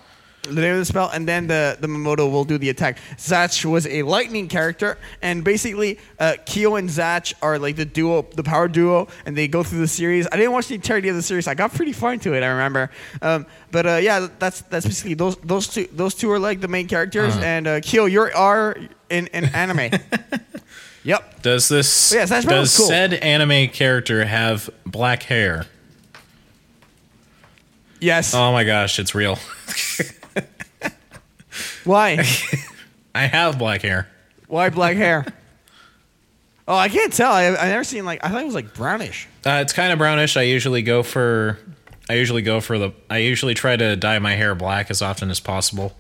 [0.45, 2.99] the name of the spell, and then the, the Mamodo will do the attack.
[3.17, 8.23] Zatch was a lightning character, and basically, uh, Kyo and Zatch are like the duo,
[8.35, 10.27] the power duo, and they go through the series.
[10.31, 11.49] I didn't watch the entirety of the series.
[11.49, 12.43] I got pretty far into it.
[12.43, 12.91] I remember,
[13.23, 16.69] um, but uh, yeah, that's that's basically those those two those two are like the
[16.69, 18.77] main characters, and uh, Kyo, you are
[19.11, 19.99] in in anime.
[21.05, 21.43] yep.
[21.43, 22.55] Does this Yeah, Smash Bros.
[22.71, 22.87] does cool.
[22.87, 25.67] said anime character have black hair?
[28.01, 28.35] Yes.
[28.35, 29.39] Oh my gosh, it's real.
[31.85, 32.25] Why?
[33.15, 34.09] I have black hair.
[34.49, 35.25] Why black hair?
[36.67, 37.33] Oh, I can't tell.
[37.33, 39.29] I I never seen like I thought it was like brownish.
[39.45, 40.37] Uh, it's kind of brownish.
[40.37, 41.59] I usually go for
[42.09, 45.31] I usually go for the I usually try to dye my hair black as often
[45.31, 45.95] as possible.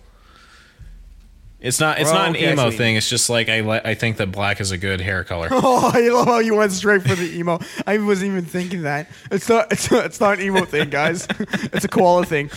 [1.60, 2.76] It's not it's Oh, not an okay, I emo see.
[2.76, 2.96] thing.
[2.96, 5.48] It's just like I li- I think that black is a good hair color.
[5.52, 7.58] Oh, I love how you went straight for the emo.
[7.86, 9.10] I wasn't even thinking that.
[9.30, 9.72] It's not.
[9.72, 11.26] It's not, it's not an emo thing, guys.
[11.38, 12.50] it's a koala thing.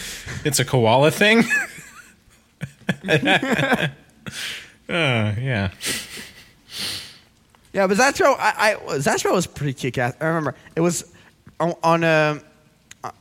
[0.45, 1.43] it's a koala thing.
[3.09, 3.89] uh,
[4.89, 5.71] yeah.
[7.73, 10.15] Yeah, but Zastro, I, I Zastro was pretty kick-ass.
[10.19, 11.13] I remember it was
[11.59, 12.41] on, on a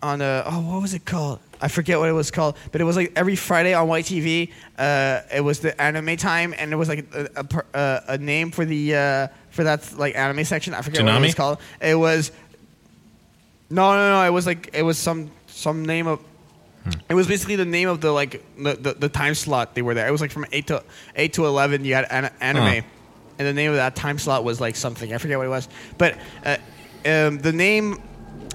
[0.03, 1.41] on a oh what was it called?
[1.61, 4.53] I forget what it was called, but it was like every Friday on YTV.
[4.79, 8.51] Uh, it was the anime time, and it was like a, a, uh, a name
[8.51, 10.75] for the uh, for that like anime section.
[10.75, 11.59] I forget what it was called.
[11.81, 12.33] It was
[13.71, 14.27] no, no, no.
[14.27, 16.21] It was like it was some some name of.
[17.09, 19.95] It was basically the name of the like the, the, the time slot they were
[19.95, 20.07] there.
[20.07, 20.83] It was like from eight to
[21.15, 21.85] eight to eleven.
[21.85, 22.85] You had an, anime,
[23.39, 25.13] and the name of that time slot was like something.
[25.13, 25.69] I forget what it was,
[25.99, 26.57] but uh,
[27.05, 28.03] um, the name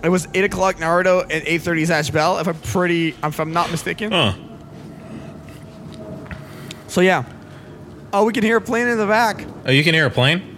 [0.04, 2.40] it was eight o'clock Naruto and eight thirty Zatch Bell.
[2.40, 4.12] If I'm pretty, if I'm not mistaken.
[6.88, 7.24] So yeah.
[8.14, 9.46] Oh, we can hear a plane in the back.
[9.66, 10.58] Oh, you can hear a plane?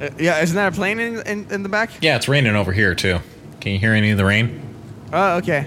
[0.00, 1.90] Uh, yeah, isn't that a plane in, in, in the back?
[2.00, 3.18] Yeah, it's raining over here too.
[3.60, 4.71] Can you hear any of the rain?
[5.12, 5.66] Oh, okay.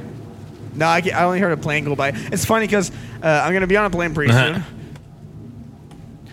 [0.74, 2.10] No, I, I only heard a plane go by.
[2.14, 2.92] It's funny because
[3.24, 4.56] uh, I'm gonna be on a plane pretty Uh-huh.
[4.56, 4.64] soon.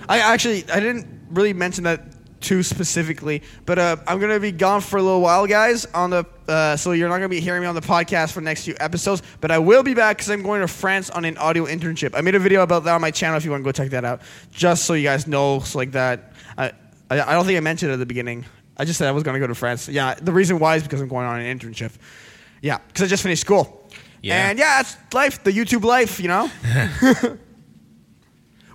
[0.09, 2.03] I actually I didn't really mention that
[2.40, 5.85] too specifically, but uh, I'm gonna be gone for a little while, guys.
[5.94, 8.44] On the uh, so you're not gonna be hearing me on the podcast for the
[8.44, 11.37] next few episodes, but I will be back because I'm going to France on an
[11.38, 12.14] audio internship.
[12.16, 13.90] I made a video about that on my channel if you want to go check
[13.90, 16.33] that out, just so you guys know, so like that.
[16.59, 16.72] I
[17.11, 18.44] I, I don't think I mentioned it at the beginning.
[18.77, 19.88] I just said I was gonna go to France.
[19.88, 21.92] Yeah, the reason why is because I'm going on an internship.
[22.62, 23.90] Yeah, because I just finished school.
[24.22, 24.48] Yeah.
[24.48, 26.48] And yeah, it's life, the YouTube life, you know?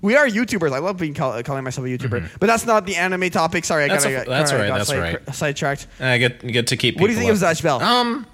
[0.02, 0.74] we are YouTubers.
[0.74, 2.32] I love being call, calling myself a YouTuber.
[2.40, 3.66] But that's not the anime topic.
[3.66, 3.94] Sorry, I Mm-hmm.
[3.94, 5.36] That's kinda a- got- that's right, got that's side- right.
[5.36, 5.88] sidetracked.
[6.00, 6.96] I get get to keep.
[7.00, 7.58] What do you think people of up.
[7.58, 7.82] Zatch Bell?
[7.82, 8.26] Um,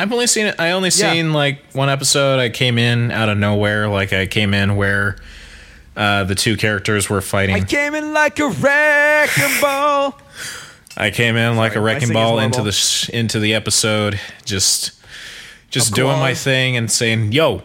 [0.00, 0.56] I've only seen it.
[0.58, 1.12] I only Yeah.
[1.12, 2.40] seen like one episode.
[2.40, 3.88] I came in out of nowhere.
[3.88, 5.16] Like I came in where
[5.96, 7.54] uh, the two characters were fighting.
[7.54, 10.18] I came in like a wrecking ball.
[10.96, 14.92] I came in like a wrecking ball into the sh- into the episode, just
[15.72, 17.62] just Of doing my thing and saying, "Yo,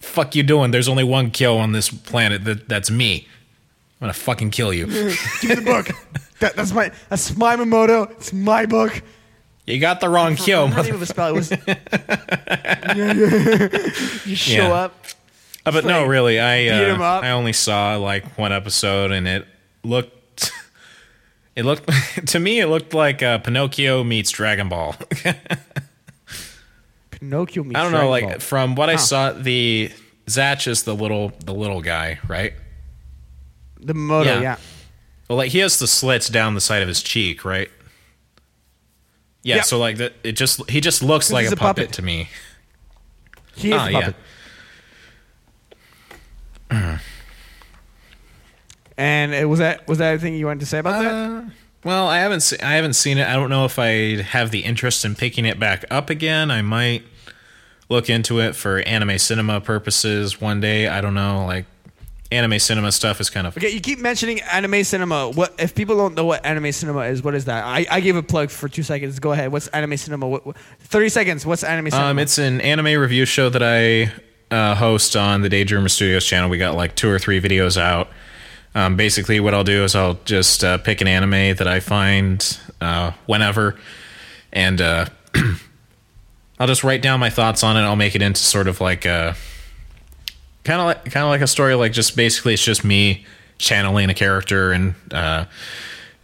[0.00, 0.70] fuck you doing?
[0.72, 2.44] There's only one kill on this planet.
[2.44, 3.26] That that's me.
[4.00, 4.86] I'm gonna fucking kill you.
[4.86, 5.88] Give me the book.
[6.40, 8.10] That, that's my that's my Mamodo.
[8.12, 9.02] It's my book.
[9.66, 11.28] you got the wrong kill, Remember the mother." name of the spell.
[11.28, 11.50] It was.
[11.50, 11.78] Yeah,
[12.96, 14.24] yeah.
[14.26, 14.72] you show Yeah.
[14.72, 15.04] up.
[15.66, 17.24] Uh, but no, like, really, I beat 'em uh, up.
[17.24, 19.46] I only saw like one episode, and it
[19.84, 20.52] looked
[21.56, 21.90] it looked
[22.28, 24.94] to me it looked like uh, Pinocchio meets Dragon Ball.
[27.20, 28.38] Pinocchio I don't know, like Ball.
[28.38, 29.90] from what I saw, the
[30.26, 32.52] Zatch is the little the little guy, right?
[33.80, 34.24] the Mamodo.
[34.26, 34.40] Yeah.
[34.40, 34.56] Yeah.
[35.28, 37.70] Well, like he has the slits down the side of his cheek, right?
[39.42, 39.64] Yeah, Yep.
[39.66, 41.92] so like that, it just he just looks like a, a puppet, puppet.
[41.94, 42.28] to me.
[43.54, 44.12] He is Ah, a yeah.
[46.70, 47.00] puppet.
[48.96, 51.44] And it, was that was that anything you wanted to say about that?
[51.88, 53.26] Well, I haven't se- I haven't seen it.
[53.26, 56.50] I don't know if I have the interest in picking it back up again.
[56.50, 57.02] I might
[57.88, 60.86] look into it for anime cinema purposes one day.
[60.86, 61.46] I don't know.
[61.46, 61.64] Like
[62.30, 65.30] anime cinema stuff is kind of Okay, you keep mentioning anime cinema.
[65.30, 67.22] What if people don't know what anime cinema is?
[67.22, 67.64] What is that?
[67.64, 69.18] I, I gave a plug for two seconds.
[69.18, 69.50] Go ahead.
[69.50, 70.28] What's anime cinema?
[70.28, 71.46] What, what, Thirty seconds.
[71.46, 72.10] What's anime cinema?
[72.10, 74.12] Um, it's an anime review show that I
[74.54, 76.50] uh, host on the Daydreamer Studios channel.
[76.50, 78.10] We got like two or three videos out.
[78.74, 82.58] Um, basically, what I'll do is I'll just uh, pick an anime that I find
[82.80, 83.78] uh, whenever,
[84.52, 85.06] and uh,
[86.58, 87.80] I'll just write down my thoughts on it.
[87.80, 89.34] I'll make it into sort of like a
[90.64, 91.74] kind of like kind of like a story.
[91.74, 93.24] Like just basically, it's just me
[93.58, 95.46] channeling a character and uh,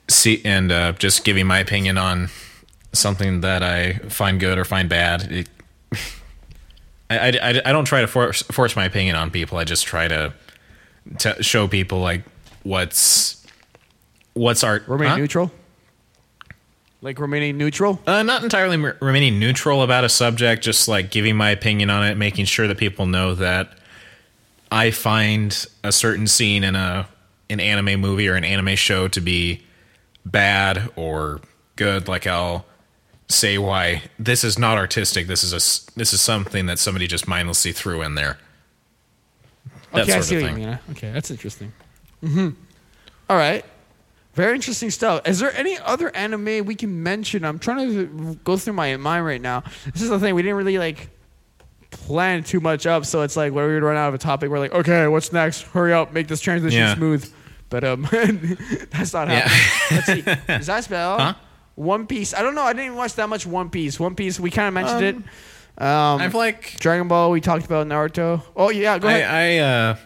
[0.09, 2.29] see and uh, just giving my opinion on
[2.93, 5.31] something that I find good or find bad.
[5.31, 5.49] It,
[7.11, 9.59] I, I, I, don't try to force force my opinion on people.
[9.59, 10.33] I just try to
[11.19, 12.23] to show people like
[12.65, 13.47] what's
[14.33, 15.17] what's art remaining huh?
[15.19, 15.53] neutral.
[17.01, 18.01] Like remaining neutral.
[18.07, 22.05] Uh, not entirely m- remaining neutral about a subject, just like giving my opinion on
[22.05, 23.79] it, making sure that people know that
[24.73, 27.07] I find a certain scene in a
[27.51, 29.63] an anime movie or an anime show to be
[30.25, 31.41] bad or
[31.77, 32.09] good.
[32.09, 32.65] Like I'll
[33.29, 35.27] say why this is not artistic.
[35.27, 35.61] This is a
[35.97, 38.39] this is something that somebody just mindlessly threw in there.
[39.93, 40.67] That okay, I sort see of what you thing.
[40.67, 40.79] mean.
[40.93, 41.73] Okay, that's interesting.
[42.23, 42.51] Mm-hmm.
[43.31, 43.65] All right.
[44.35, 45.27] Very interesting stuff.
[45.29, 47.45] Is there any other anime we can mention?
[47.45, 49.63] I'm trying to go through my mind right now.
[49.93, 50.35] This is the thing.
[50.35, 51.09] We didn't really like
[51.91, 54.59] plan too much up, so it's like when we run out of a topic, we're
[54.59, 55.63] like, okay, what's next?
[55.63, 56.95] Hurry up, make this transition Yeah.
[56.97, 57.33] smooth.
[57.71, 58.03] But um,
[58.91, 59.47] that's not Yeah.
[59.49, 60.25] happening.
[60.25, 60.47] Let's see.
[60.59, 61.35] Does that spell Huh?
[61.77, 62.35] One Piece?
[62.35, 62.63] I don't know.
[62.63, 63.99] I didn't even watch that much One Piece.
[64.01, 64.39] One Piece.
[64.41, 65.83] We kind of mentioned it.
[65.83, 67.31] Um, I've like Dragon Ball.
[67.31, 68.43] We talked about Naruto.
[68.57, 69.25] Oh yeah, go ahead.
[69.25, 69.97] I, I uh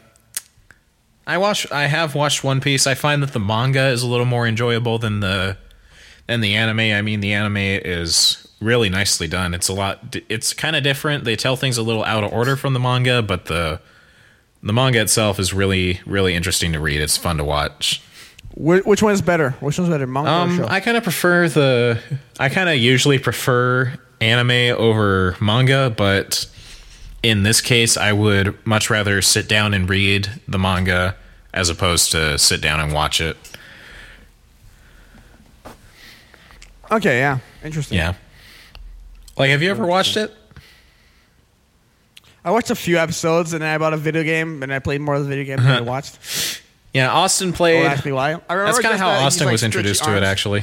[1.28, 2.86] I watch I have watched One Piece.
[2.86, 5.56] I find that the manga is a little more enjoyable than the
[6.26, 6.80] than the anime.
[6.80, 9.54] I mean, the anime is really nicely done.
[9.54, 11.24] It's a lot it's kind of different.
[11.24, 13.80] They tell things a little out of order from the manga, but the
[14.62, 17.00] the manga itself is really really interesting to read.
[17.00, 18.02] It's fun to watch.
[18.56, 19.50] Which one is better?
[19.60, 20.66] Which one's better, manga or Um, show?
[20.66, 22.00] I kind of prefer the.
[22.40, 26.46] I kind of usually prefer anime over manga, but
[27.22, 31.16] in this case, I would much rather sit down and read the manga
[31.52, 33.36] as opposed to sit down and watch it.
[36.90, 37.98] okay, yeah, interesting.
[37.98, 38.14] Yeah.
[39.36, 40.32] Like, have you ever watched it?
[42.44, 45.00] I watched a few episodes and then I bought a video game and I played
[45.00, 45.84] more of the video game than I uh-huh.
[45.84, 46.62] watched.
[46.94, 47.84] Yeah, Austin Oh, played.
[47.84, 48.30] ask me why.
[48.48, 50.62] I remember That's kind of how that Austin like, was introduced to it, actually.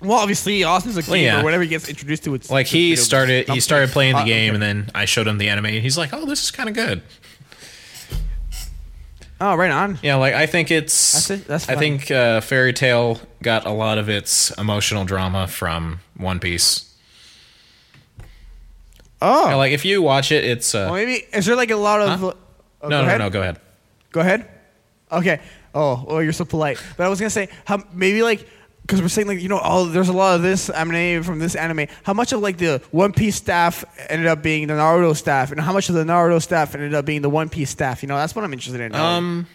[0.00, 1.16] Well, obviously, Austin's a gamer.
[1.18, 1.42] Yeah.
[1.42, 4.62] Whenever he gets introduced to it, Like he started, he started playing the game, and
[4.62, 4.90] then.
[4.94, 7.02] I showed him the anime, and he's like, "Oh, this is kind of good."
[9.42, 9.98] Oh, right on.
[10.02, 11.12] Yeah, like I think it's.
[11.12, 11.46] That's it.
[11.46, 11.98] That's I funny.
[11.98, 16.94] think uh, Fairy Tail got a lot of its emotional drama from One Piece.
[19.22, 20.74] Oh, Yeah, like if you watch it, it's.
[20.74, 22.20] Uh, well, maybe is there like a lot of?
[22.20, 22.32] Huh?
[22.82, 23.18] Oh, no, go no, ahead.
[23.18, 23.30] no.
[23.30, 23.60] Go ahead.
[24.12, 24.48] Go ahead.
[25.12, 25.40] Okay.
[25.74, 26.82] Oh, oh, you're so polite.
[26.96, 28.46] But I was gonna say how maybe like
[28.90, 31.54] because we're saying like you know oh there's a lot of this anime from this
[31.54, 31.86] anime.
[32.02, 35.60] How much of like the One Piece staff ended up being the Naruto staff, and
[35.60, 38.02] how much of the Naruto staff ended up being the One Piece staff?
[38.02, 38.94] You know, that's what I'm interested in.
[38.94, 39.46] Um,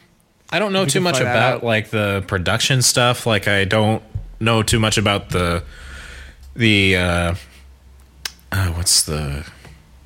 [0.50, 1.64] I don't know too much about out.
[1.64, 3.26] like the production stuff.
[3.26, 4.02] Like I don't
[4.40, 5.64] know too much about the
[6.56, 7.36] the uh,
[8.54, 9.46] uh what's the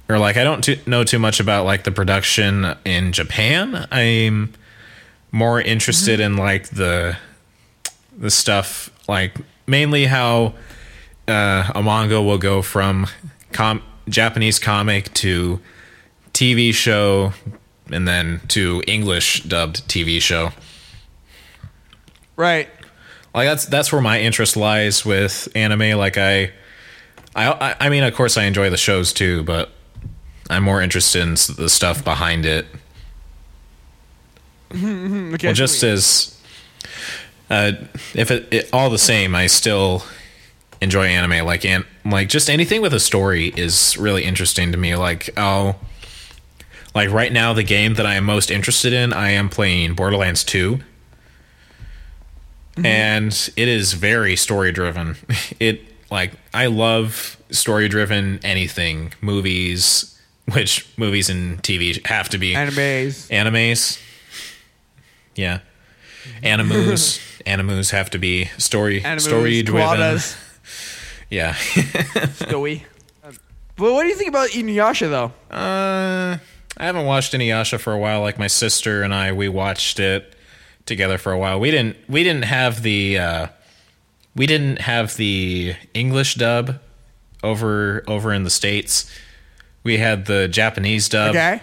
[0.09, 3.87] or like I don't too, know too much about like the production in Japan.
[3.91, 4.53] I'm
[5.31, 7.15] more interested in like the
[8.19, 10.53] the stuff like mainly how
[11.27, 13.08] uh, a manga will go from
[13.51, 15.60] com- Japanese comic to
[16.34, 17.34] TV show
[17.91, 20.51] and then to English dubbed TV show.
[22.36, 22.69] right.
[23.34, 25.97] Like that's that's where my interest lies with anime.
[25.99, 26.52] Like I,
[27.35, 29.69] I, I mean, of course, I enjoy the shows too, but
[30.50, 32.65] I'm more interested in the stuff behind it.
[34.71, 35.48] Okay.
[35.48, 36.38] Well, just as
[37.50, 37.73] uh,
[38.13, 40.04] if it, it all the same, I still
[40.81, 41.45] enjoy anime.
[41.45, 44.95] Like and like just anything with a story is really interesting to me.
[44.95, 45.75] Like oh,
[46.95, 50.43] like right now, the game that I am most interested in, I am playing Borderlands
[50.43, 50.79] Two,
[52.77, 55.15] and it is very story driven.
[55.60, 60.19] It like I love story driven anything, movies,
[60.54, 63.29] which movies and TV have to be animes.
[63.29, 64.02] animes.
[65.35, 65.60] Yeah,
[66.43, 67.19] animus.
[67.45, 70.19] animus have to be story Animes, story driven.
[71.29, 71.53] Yeah.
[72.39, 72.83] Stoey.
[73.21, 75.31] But what do you think about Inuyasha though?
[75.55, 76.37] uh,
[76.77, 78.21] I haven't watched Inuyasha for a while.
[78.21, 80.35] Like my sister and I, we watched it
[80.87, 81.59] together for a while.
[81.59, 83.47] We didn't we didn't have the uh,
[84.35, 86.79] we didn't have the English dub
[87.43, 89.09] over over in the states.
[89.83, 91.31] We had the Japanese dub.
[91.31, 91.61] Okay.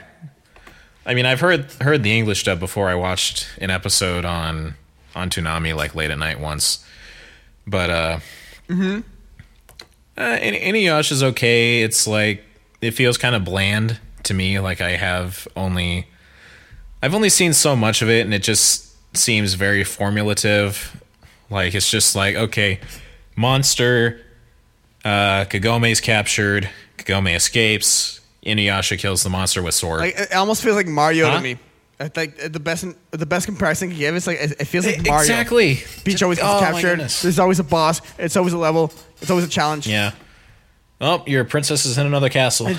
[1.07, 2.89] I mean, I've heard heard the English dub before.
[2.89, 4.75] I watched an episode on
[5.15, 6.85] on Toonami like late at night once,
[7.67, 8.19] but uh,
[8.69, 9.01] mm-hmm.
[10.19, 11.83] uh, Inuyasha's okay.
[11.83, 12.45] It's like
[12.81, 14.59] it feels kind of bland to me.
[14.59, 16.09] Like I have only
[17.03, 21.01] I've only seen so much of it, and it just seems very formulative.
[21.51, 22.81] Like it's just like okay,
[23.37, 24.21] monster,
[25.05, 28.16] uh, Kagome's captured, Kagome escapes,
[28.47, 30.01] Inuyasha kills the monster with sword.
[30.01, 31.37] Like it almost feels like Mario Huh?
[31.37, 31.59] to me.
[31.99, 34.87] I think uh, the best the best comparison I can give is like it feels
[34.87, 35.21] like Mario.
[35.21, 35.77] Exactly.
[36.05, 37.01] Peach always gets Oh, captured.
[37.01, 38.01] There's always a boss.
[38.19, 38.93] It's always a level.
[39.21, 39.87] It's always a challenge.
[39.89, 40.13] Yeah.
[41.01, 42.69] Oh, your princess is in another castle.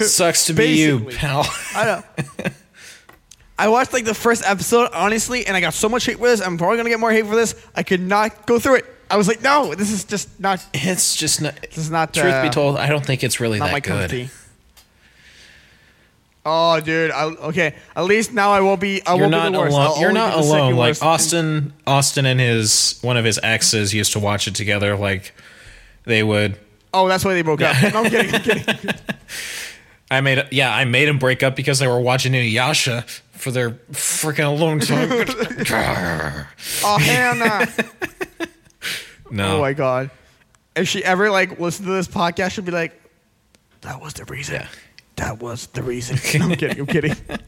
[0.00, 1.46] Sucks to be you, pal.
[1.74, 2.02] I know.
[3.58, 6.40] I watched like the first episode honestly, and I got so much hate for this.
[6.40, 7.54] I'm probably gonna get more hate for this.
[7.74, 8.86] I could not go through it.
[9.10, 10.64] I was like, no, this is just not.
[10.72, 11.60] It's just not.
[11.60, 12.14] This is not.
[12.14, 14.30] Truth uh, be told, I don't think it's really that my cup of good.
[16.46, 17.10] Oh, dude.
[17.10, 17.74] I, okay.
[17.96, 19.02] At least now I won't be.
[19.06, 19.76] I You're won't not be the worst.
[19.76, 20.00] alone.
[20.00, 20.76] You're not be the second alone.
[20.76, 21.02] Like.
[21.02, 24.96] Austin, Austin and his one of his exes used to watch it together.
[24.96, 25.34] Like
[26.04, 26.58] they would.
[26.92, 27.76] Oh, that's why they broke up.
[27.82, 28.34] No, I'm kidding.
[28.34, 28.94] I'm kidding.
[30.10, 30.46] I made.
[30.50, 34.80] Yeah, I made him break up because they were watching Inuyasha for their freaking alone
[34.80, 35.10] time.
[36.84, 37.66] Oh, Hannah.
[39.34, 39.56] no.
[39.56, 40.10] Oh my god.
[40.76, 43.00] If she ever like listened to this podcast, she'll be like,
[43.82, 44.56] "That was the reason.
[44.56, 44.68] Yeah.
[45.16, 46.80] That was the reason." I'm kidding.
[46.80, 47.16] I'm kidding.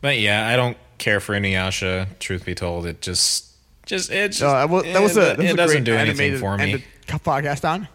[0.00, 2.20] But yeah, I don't care for Inuyasha.
[2.20, 3.46] Truth be told, it just,
[3.84, 5.84] just it just, No, that was, that was it, a, that was it a doesn't
[5.84, 6.84] do anything for me.
[7.08, 7.88] podcast on.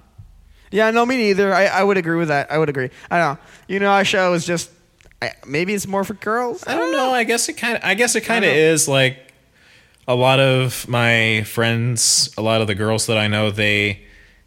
[0.69, 1.53] Yeah, no, me neither.
[1.53, 2.51] I, I would agree with that.
[2.51, 2.89] I would agree.
[3.09, 3.41] I don't know.
[3.67, 4.69] You know, our show is just
[5.21, 6.65] I, maybe it's more for girls.
[6.67, 7.11] I don't know.
[7.11, 7.83] I guess it kind of.
[7.83, 9.32] I guess it kind of is like
[10.07, 14.01] a lot of my friends, a lot of the girls that I know, they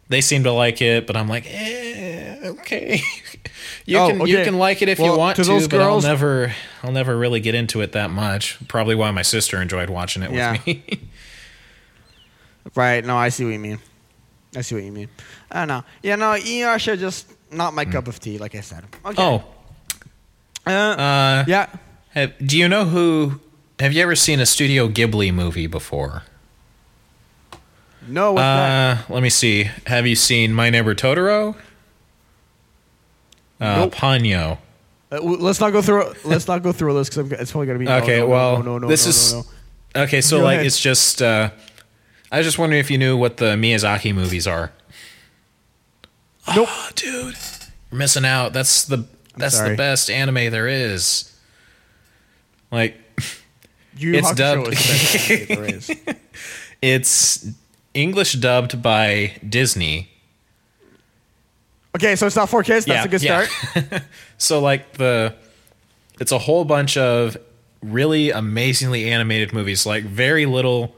[0.09, 3.01] they seem to like it, but I'm like, eh, okay.
[3.85, 6.01] you Oh, can you can like it if Well, you want to to, but I'll
[6.01, 6.53] never
[6.83, 8.57] I'll never really get into it that much.
[8.67, 10.51] Probably why my sister enjoyed watching it Yeah.
[10.53, 10.83] with me.
[12.75, 13.03] Right.
[13.03, 13.79] No, I see what you mean.
[14.55, 15.07] I see what you mean.
[15.49, 15.83] I don't know.
[16.03, 18.83] Yeah, no, Inuyasha just not my cup of tea, like I said.
[19.05, 19.21] Okay.
[19.23, 19.43] oh,
[20.65, 21.67] Uh, uh, yeah.
[22.11, 23.39] have, do you know who?
[23.79, 26.23] Have you ever seen a Studio Ghibli movie before?
[28.07, 28.37] No?
[28.37, 29.69] Uh, let me see.
[29.85, 31.55] Have you seen My Neighbor Totoro?
[33.59, 33.93] Uh, Nope.
[33.95, 34.57] Ponyo.
[35.11, 36.13] Uh, let's not go through.
[36.25, 37.87] Let's not go through this because it's probably gonna be.
[37.87, 39.47] Okay, no, no, well, no, no, no, this is
[39.95, 40.21] okay.
[40.21, 40.65] So Go like, ahead.
[40.65, 41.21] it's just.
[41.21, 41.51] Uh,
[42.31, 44.73] I was just wondering if you knew what the Miyazaki movies are.
[46.53, 46.67] Nope.
[46.69, 47.35] Oh, dude,
[47.89, 48.51] you're missing out.
[48.51, 49.05] That's the
[49.37, 51.33] that's the best anime there is.
[52.69, 52.97] Like,
[53.97, 55.91] Yu It's Hakusho dubbed- is the best anime there is.
[56.81, 57.47] it's
[57.93, 60.09] English dubbed by Disney.
[61.95, 62.85] Okay, so it's not for kids.
[62.85, 63.49] That's a good start.
[64.37, 65.33] so like the
[66.19, 67.37] it's a whole bunch of
[67.81, 70.95] really amazingly animated movies like very little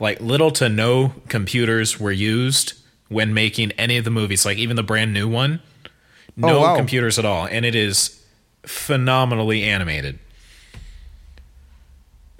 [0.00, 2.72] like little to no computers were used
[3.08, 5.90] when making any of the movies like even the brand new one oh,
[6.36, 6.76] no Oh, wow.
[6.76, 8.22] computers at all and it is
[8.64, 10.18] phenomenally animated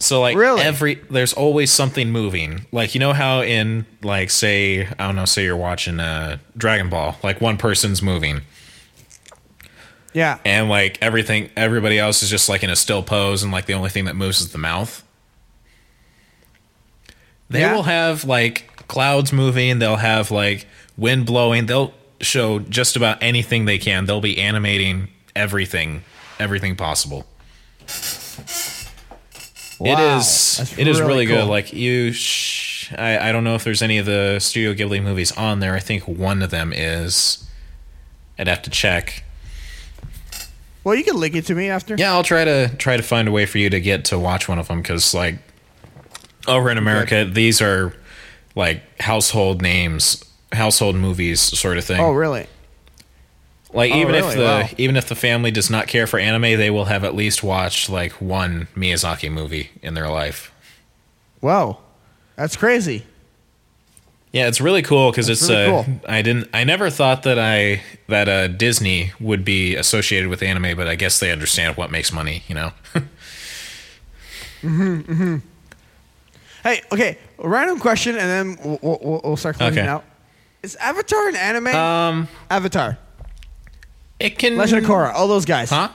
[0.02, 0.60] so like Really?
[0.62, 2.66] every there's always something moving.
[2.72, 6.88] Like you know how in like say I don't know say you're watching uh Dragon
[6.88, 8.40] Ball, like one person's moving
[10.12, 10.38] Yeah.
[10.44, 13.74] and like everything everybody else is just like in a still pose and like the
[13.74, 15.02] only thing that moves is the mouth.
[17.48, 17.74] They Yeah.
[17.74, 23.64] will have like clouds moving, they'll have like wind blowing, they'll show just about anything
[23.64, 24.06] they can.
[24.06, 26.02] They'll be animating everything,
[26.38, 27.26] everything possible.
[29.84, 30.18] It Wow.
[30.18, 31.40] is That's it is really good.
[31.40, 31.48] cool.
[31.48, 35.32] Like you sh- I, I don't know if there's any of the Studio Ghibli movies
[35.32, 35.74] on there.
[35.74, 37.44] I think one of them is.
[38.38, 39.24] I'd have to check.
[40.84, 41.94] Well, you can link it to me after.
[41.94, 44.48] Yeah, I'll try to try to find a way for you to get to watch
[44.48, 45.36] one of them because, like,
[46.48, 47.94] over in America, these are
[48.56, 52.00] like household names, household movies, sort of thing.
[52.00, 52.46] Oh, really?
[53.72, 54.68] Like oh, even if the Wow.
[54.78, 57.88] even if the family does not care for anime, they will have at least watched
[57.88, 60.52] like one Miyazaki movie in their life.
[61.40, 61.78] Wow,
[62.36, 63.04] that's crazy.
[64.32, 65.94] Yeah, it's really cool because it's really uh, cool.
[66.08, 70.74] I didn't I never thought that I that uh, Disney would be associated with anime,
[70.76, 72.72] but I guess they understand what makes money, you know.
[74.62, 75.04] Mhm.
[75.06, 75.36] Hmm.
[76.62, 79.88] Hey, okay, a random question, and then we'll, we'll, we'll start closing Okay.
[79.88, 80.04] out.
[80.62, 81.66] Is Avatar an anime?
[81.68, 82.96] um, Avatar.
[84.22, 85.70] It can Legend of Korra, all those guys.
[85.70, 85.88] Huh?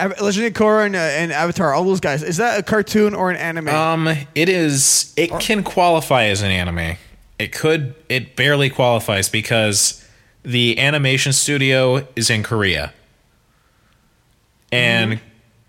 [0.00, 2.22] Av- Legend of Korra and, uh, and Avatar, all those guys.
[2.22, 3.68] Is that a cartoon or an anime?
[3.68, 5.12] Um, it is.
[5.16, 6.96] It can qualify as an anime.
[7.38, 7.94] It could.
[8.08, 10.04] It barely qualifies because
[10.44, 12.92] the animation studio is in Korea,
[14.70, 15.20] and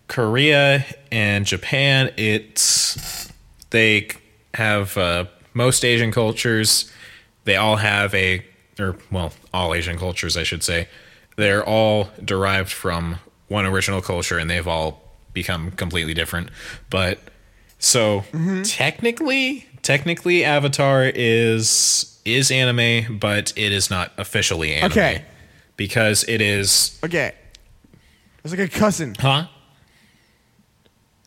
[0.07, 2.11] Korea and Japan.
[2.17, 3.31] It's
[3.71, 4.09] they
[4.53, 6.91] have uh, most Asian cultures.
[7.45, 8.45] They all have a,
[8.79, 10.87] or well, all Asian cultures, I should say.
[11.35, 15.01] They're all derived from one original culture, and they've all
[15.33, 16.49] become completely different.
[16.89, 17.19] But
[17.79, 18.63] so mm-hmm.
[18.63, 24.91] technically, technically, Avatar is is anime, but it is not officially anime.
[24.91, 25.25] Okay.
[25.75, 26.99] because it is.
[27.03, 27.33] okay.
[28.43, 29.15] It's like a cousin.
[29.19, 29.47] Huh?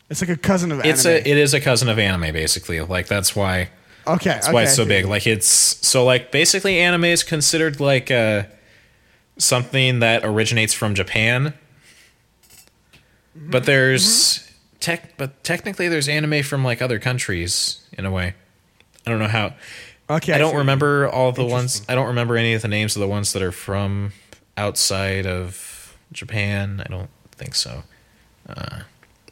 [0.08, 0.90] It's like a cousin of anime.
[0.90, 2.80] It's a it is a cousin of anime basically.
[2.80, 3.70] Like that's why
[4.06, 4.30] okay.
[4.30, 5.06] that's why it's so big.
[5.06, 8.44] Like it's so like basically anime is considered like uh
[9.38, 11.54] something that originates from Japan.
[13.34, 14.50] But there's
[14.80, 18.34] tech but technically there's anime from like other countries in a way.
[19.06, 19.54] I don't know how
[20.08, 20.32] Okay.
[20.32, 20.58] I don't see.
[20.58, 23.42] remember all the ones I don't remember any of the names of the ones that
[23.42, 24.12] are from
[24.56, 26.82] outside of Japan.
[26.84, 27.82] I don't think so.
[28.48, 28.80] Uh,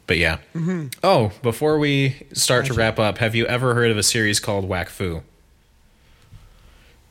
[0.07, 0.37] but yeah.
[0.53, 0.87] Mm-hmm.
[1.03, 4.67] Oh, before we start to wrap up, have you ever heard of a series called
[4.69, 5.23] Wakfu?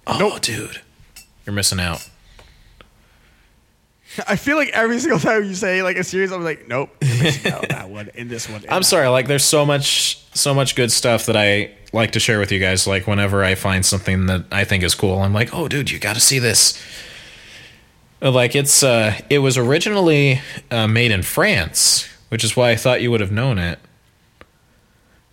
[0.06, 0.80] Oh, dude.
[1.46, 2.08] You're missing out.
[4.28, 6.90] I feel like every single time you say like a series, I'm like, nope.
[7.00, 8.62] you're missing out that one in this one.
[8.62, 8.86] in I'm that.
[8.86, 12.52] sorry, like there's so much so much good stuff that I like to share with
[12.52, 12.86] you guys.
[12.86, 15.98] Like whenever I find something that I think is cool, I'm like, "Oh, dude, you
[15.98, 16.80] got to see this."
[18.20, 20.40] Like it's uh it was originally
[20.70, 23.78] uh, made in France, which is why I thought you would have known it.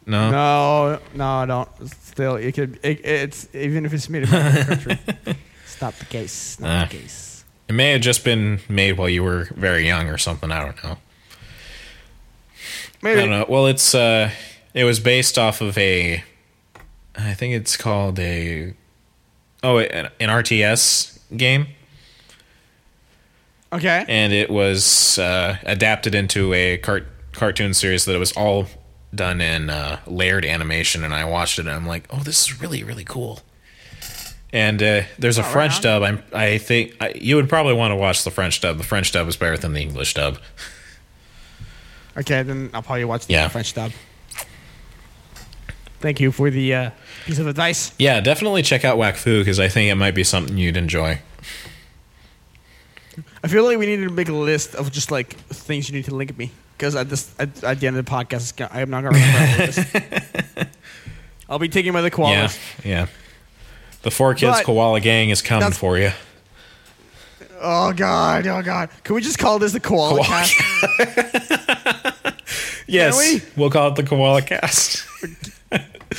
[0.06, 0.32] No.
[0.32, 1.70] No, no, I don't.
[1.90, 2.80] Still, it could.
[2.84, 5.00] It, it's even if it's made in another country.
[5.64, 6.60] It's not the case.
[6.60, 6.86] Not Ah.
[6.90, 7.44] the case.
[7.70, 10.84] It may have just been made while you were very young or something, I don't
[10.84, 10.98] know.
[13.02, 13.18] Maybe.
[13.18, 13.46] I don't know.
[13.48, 14.30] Well, it's uh,
[14.74, 16.24] it was based off of a,
[17.16, 18.74] I think it's called a,
[19.64, 21.68] oh, an, an RTS game,
[23.74, 24.04] Okay.
[24.08, 28.68] and it was uh, adapted into a cart- cartoon series that it was all
[29.16, 32.62] done in uh, layered animation, and I watched it, and I'm like, oh, this is
[32.62, 33.40] really really cool.
[34.54, 36.04] And uh, there's a French dub.
[36.04, 38.78] I'm, I think I, you would probably want to watch the French dub.
[38.78, 40.40] The French dub is better than the English dub.
[42.18, 43.48] Okay, then I'll probably watch the Yeah.
[43.48, 43.94] French dub.
[46.02, 46.90] Thank you for the uh,
[47.26, 47.94] piece of advice.
[47.98, 51.20] Yeah, definitely check out Wakfu because I think it might be something you'd enjoy.
[53.44, 56.06] I feel like we need to make a list of just like things you need
[56.06, 58.90] to link me because at this at, at the end of the podcast, I am
[58.90, 60.66] not going to remember all this.
[61.50, 62.58] I'll be taking by the koalas.
[62.84, 63.08] Yeah, yeah.
[64.04, 66.12] The Four Kids But- Koala Gang is coming for you.
[67.64, 68.90] Oh god, oh god.
[69.04, 70.62] Can we just call this the koala, Koala cast?
[72.92, 73.42] Yes, we?
[73.56, 75.08] we'll call it the Koala Cast.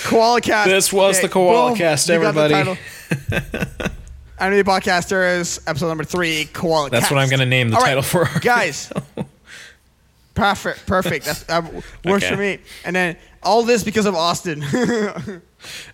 [0.04, 0.70] Koala cast.
[0.70, 2.14] This was the Koala Cast, you
[4.42, 4.84] got the everybody.
[4.84, 4.96] title.
[4.96, 5.06] Anime
[5.44, 7.12] Podcasters, episode number three, Koala That's Cast.
[7.12, 8.26] what I'm going to name the All right, title for.
[8.26, 8.92] our- guys.
[10.34, 11.26] Perfect, perfect.
[11.26, 11.60] That's uh,
[12.06, 12.34] works Okay.
[12.34, 12.58] for me.
[12.86, 14.62] And then all this because of Austin.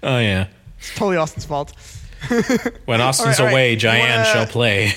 [0.02, 0.46] Oh yeah.
[0.78, 1.72] It's totally Austin's fault.
[2.86, 3.50] When Austin's right.
[3.50, 4.92] away, wanna- shall play.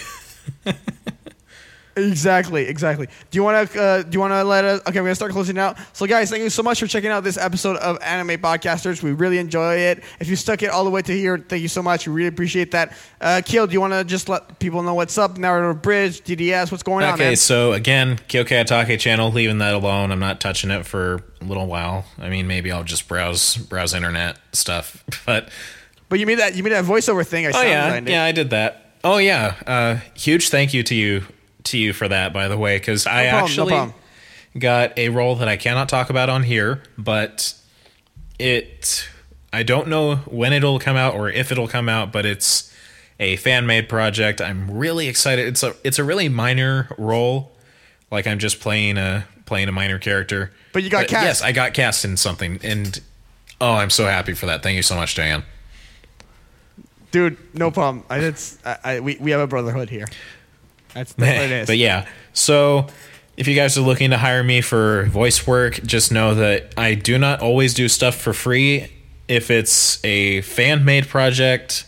[1.96, 3.08] Exactly, exactly.
[3.32, 3.82] Do you want to?
[3.82, 4.80] Uh, do you want to let us?
[4.82, 5.78] Okay, we're gonna start closing out.
[5.92, 9.04] So, guys, thank you so much for checking out this episode of Anime Podcasters.
[9.04, 10.04] We really enjoy it.
[10.20, 12.08] If you stuck it all the way to here, thank you so much.
[12.08, 12.96] We really appreciate that.
[13.20, 15.38] Uh, Keel, do you want to just let people know what's up?
[15.38, 20.12] Naruto Bridged, DDS, what's going on, Okay, so again, Kyokai Atake channel, leaving that alone.
[20.12, 22.06] I'm not touching it for a little while.
[22.18, 25.04] I mean, maybe I'll just browse browse internet stuff.
[25.26, 25.50] But
[26.10, 27.46] But you made that you made that voiceover thing.
[27.48, 28.96] I oh yeah, yeah, I did that.
[29.04, 31.24] Oh yeah, uh, huge thank you to you
[31.66, 33.94] to you for that, by the way, because I problem, actually problem.
[34.58, 37.54] got a role that I cannot talk about on here, but
[38.40, 39.08] it
[39.54, 42.74] I don't know when it'll come out or if it'll come out, but it's
[43.20, 44.42] a fan made project.
[44.42, 45.48] I'm really excited.
[45.48, 47.52] It's a it's a really minor role,
[48.10, 50.52] like I'm just playing a playing a minor character.
[50.74, 51.24] But you got cast.
[51.24, 53.00] Yes, I got cast in something, and
[53.60, 54.64] oh, I'm so happy for that.
[54.64, 55.44] Thank you so much, Diane.
[57.12, 58.06] Dude, no problem.
[58.10, 60.08] I, it's, I, I, we, we have a brotherhood here.
[60.94, 61.68] That's, what it is.
[61.68, 62.88] but yeah, so
[63.38, 66.96] if you guys are looking to hire me for voice work, just know that I
[66.96, 68.92] do not always do stuff for free.
[69.28, 71.86] If it's a fan made project,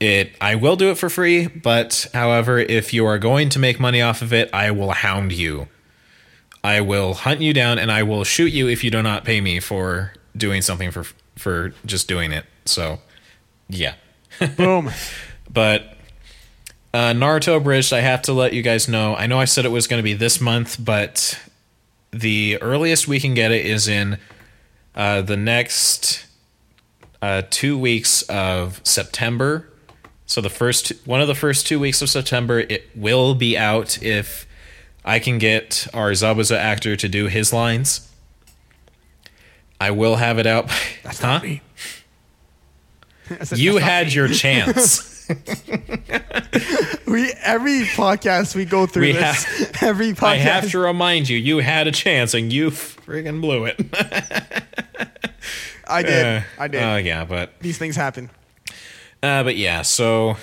[0.00, 3.78] it I will do it for free, but however, if you are going to make
[3.78, 5.68] money off of it, I will hound you.
[6.64, 9.40] I will hunt you down and I will shoot you if you do not pay
[9.40, 11.04] me for doing something for
[11.36, 12.44] for just doing it.
[12.64, 13.00] So,
[13.68, 13.94] yeah.
[14.56, 14.90] Boom.
[15.52, 15.91] But
[16.94, 19.16] Uh, Naruto Bridged, I have to let you guys know.
[19.16, 21.40] I know I said it was going to be this month, but
[22.10, 24.18] the earliest we can get it is in
[24.94, 26.26] uh, the next
[27.22, 29.70] uh, two weeks of September.
[30.26, 34.02] So the first one of the first two weeks of September, it will be out
[34.02, 34.46] if
[35.02, 38.06] I can get our Zabuza actor to do his lines.
[39.80, 40.70] I will have it out.
[41.02, 41.26] That's huh?
[41.32, 41.62] not me.
[43.54, 45.08] You had me." your chance.
[47.06, 49.44] We every podcast we go through We this.
[49.82, 50.22] every podcast.
[50.24, 53.78] I have to remind you, you had a chance and you friggin' blew it.
[55.86, 56.24] I did.
[56.24, 56.82] Uh, I did.
[56.82, 58.30] Oh yeah, but These things happen.
[59.22, 59.82] uh, but yeah.
[59.82, 60.36] So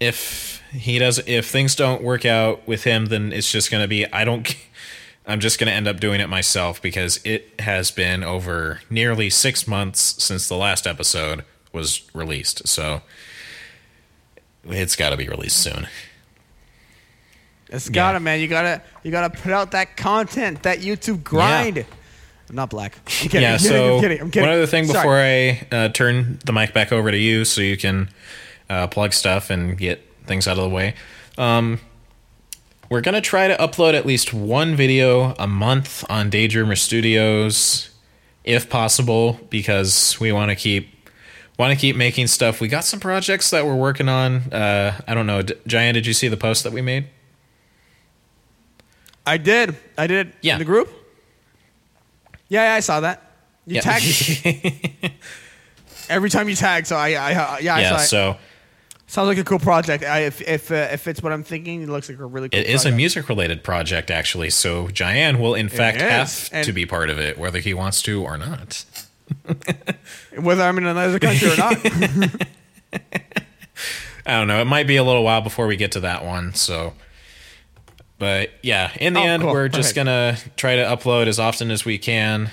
[0.00, 4.04] if he does, if things don't work out with him, then it's just gonna be
[4.12, 4.52] I don't.
[5.26, 9.68] I'm just gonna end up doing it myself because it has been over nearly six
[9.68, 12.66] months since the last episode was released.
[12.66, 13.02] So
[14.68, 15.86] it's got to be released soon.
[17.70, 18.20] It's gotta, Yeah.
[18.20, 18.40] man.
[18.40, 21.84] You gotta, you gotta put out that content, that YouTube grind.
[22.48, 22.96] I'm not black.
[22.96, 23.42] I'm kidding.
[23.42, 23.52] yeah.
[23.54, 23.70] I'm kidding.
[23.76, 24.20] so I'm kidding.
[24.20, 24.48] I'm kidding.
[24.48, 24.98] one other thing Sorry.
[24.98, 28.08] before I uh, turn the mic back over to you, so you can
[28.70, 30.94] uh, plug stuff and get things out of the way.
[31.36, 31.78] Um,
[32.88, 37.90] we're gonna try to upload at least one video a month on Daydreamer Studios,
[38.44, 40.97] if possible, because we want to keep
[41.58, 42.60] want to keep making stuff.
[42.60, 44.36] We got some projects that we're working on.
[44.52, 45.94] Uh, I don't know, D- Giant.
[45.94, 47.08] Did you see the post that we made?
[49.26, 49.76] I did.
[49.98, 50.32] I did.
[50.40, 50.54] Yeah.
[50.54, 50.88] In the group.
[52.48, 53.22] Yeah, yeah, I saw that.
[53.66, 53.80] You Yeah.
[53.82, 55.18] tagged me.
[56.08, 56.86] every time you tag.
[56.86, 57.96] So I, I, I yeah, I yeah.
[57.96, 58.06] saw it.
[58.06, 58.36] So
[59.10, 60.04] Sounds like a cool project.
[60.04, 62.60] I, if if uh, if it's what I'm thinking, it looks like a really cool.
[62.60, 64.50] It is a music related project, actually.
[64.50, 66.02] So Giant will, in fact, is.
[66.02, 68.84] have And- to be part of it, whether he wants to or not.
[70.38, 71.76] whether I'm in another country or not.
[74.26, 74.60] I don't know.
[74.60, 76.54] It might be a little while before we get to that one.
[76.54, 76.92] So,
[78.18, 79.52] but yeah, in the Oh, end, cool.
[79.52, 82.50] we're just gonna try to upload as often as we can,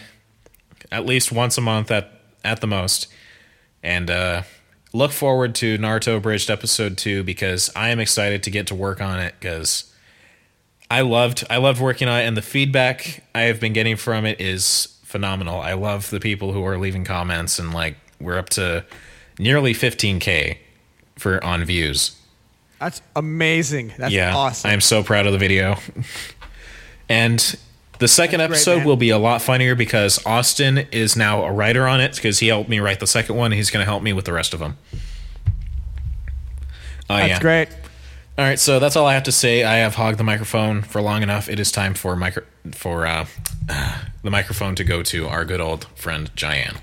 [0.92, 2.12] at least once a month at
[2.44, 3.08] at the most,
[3.84, 4.44] and uh,
[4.94, 9.02] look forward to Naruto Bridged episode two because I am excited to get to work
[9.02, 9.92] on it because.
[10.88, 14.24] I loved I loved working on it and the feedback I have been getting from
[14.24, 15.62] it is phenomenal.
[15.62, 18.84] I love the people who are leaving comments and like we're up to
[19.40, 20.58] nearly 15k
[21.18, 22.20] for on views.
[22.82, 23.94] That's amazing.
[23.98, 24.36] That's yeah.
[24.36, 24.72] awesome.
[24.72, 25.78] I'm so proud of the video.
[27.08, 27.40] and
[28.00, 28.88] the second That's episode man.
[28.88, 32.48] will be a lot funnier because Austin is now a writer on it because he
[32.48, 33.54] helped me write the second one.
[33.54, 34.78] He's going to help me with the rest of them.
[37.10, 37.40] Oh That's yeah.
[37.40, 37.70] great.
[38.38, 39.64] All right, so that's all I have to say.
[39.64, 41.48] I have hogged the microphone for long enough.
[41.48, 42.44] It is time for micro
[42.74, 43.26] for uh,
[44.24, 46.78] the microphone to go to our good old friend Giant.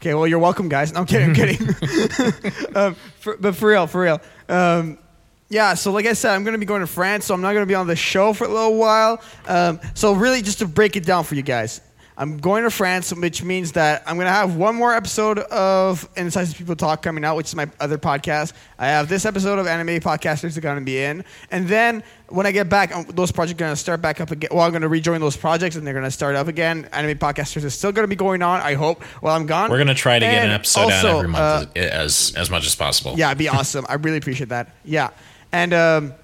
[0.00, 0.92] Okay, well, you're welcome, guys.
[0.92, 1.30] No, I'm kidding.
[1.30, 1.68] I'm kidding.
[2.76, 4.20] um, for, but for real, for real.
[4.48, 4.98] Um,
[5.48, 7.52] yeah, so like I said, I'm going to be going to France, so I'm not
[7.52, 9.20] going to be on the show for a little while.
[9.46, 11.80] Um, so, really, just to break it down for you guys,
[12.20, 16.08] I'm going to France, which means that I'm going to have one more episode of
[16.16, 18.54] Insights People Talk coming out, which is my other podcast.
[18.76, 21.24] I have this episode of Anime Podcasters are going to be in.
[21.52, 24.32] And then when I get back, um, those projects are going to start back up
[24.32, 24.50] again.
[24.52, 26.88] Well, I'm going to rejoin those projects and they're going to start up again.
[26.92, 29.70] Anime Podcasters is still going to be going on, I hope, while I'm gone.
[29.70, 32.50] We're gonna try to get an And episode out also, every uh, month as as
[32.50, 33.14] much as possible.
[33.16, 33.86] yeah, it'd be awesome.
[33.88, 34.74] I really appreciate that.
[34.84, 35.10] Yeah,
[35.52, 36.14] and um,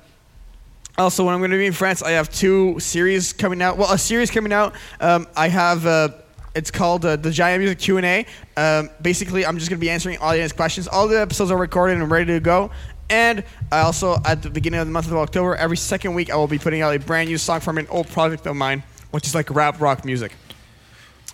[0.99, 3.77] also when I'm going to be in France, I have two series coming out.
[3.77, 4.75] Well, a series coming out.
[5.01, 5.87] Um, I have.
[5.87, 6.09] Uh,
[6.55, 8.27] it's called uh, the Giant Music Q and A.
[8.57, 10.87] Um, basically, I'm just going to be answering audience questions.
[10.87, 12.71] All the episodes are recorded and ready to go.
[13.11, 13.43] And
[13.73, 16.47] I also, at the beginning of the month of October, every second week, I will
[16.47, 19.35] be putting out a brand new song from an old project of mine, which is
[19.35, 20.33] like rap rock music.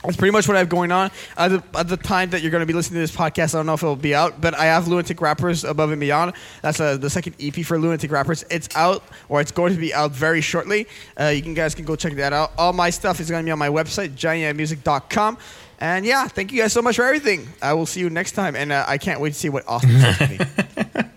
[0.03, 1.11] That's pretty much what I have going on.
[1.37, 3.59] At the, at the time that you're going to be listening to this podcast, I
[3.59, 6.33] don't know if it'll be out, but I have Lunatic Rappers Above and Beyond.
[6.63, 8.45] That's uh, the second EP for Lunatic Rappers.
[8.51, 10.89] It's out, or it's going to be out very shortly.
[11.19, 12.53] Uh, you can guys can go check that out.
[12.57, 15.37] All my stuff is going to be on my website, giantmusic.com.
[15.81, 17.49] And yeah, thank you guys so much for everything.
[17.61, 19.99] I will see you next time, and uh, I can't wait to see what Austin
[19.99, 20.39] says to me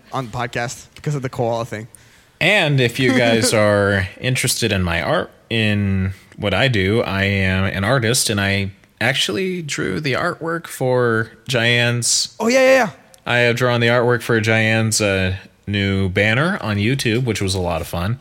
[0.12, 1.88] on the podcast because of the koala thing.
[2.40, 7.64] And if you guys are interested in my art, in what I do, I am
[7.64, 12.36] an artist, and I actually drew the artwork for Giant's.
[12.40, 12.90] Oh yeah, yeah, yeah.
[13.26, 17.60] I have drawn the artwork for Giant's uh, new banner on YouTube, which was a
[17.60, 18.18] lot of fun.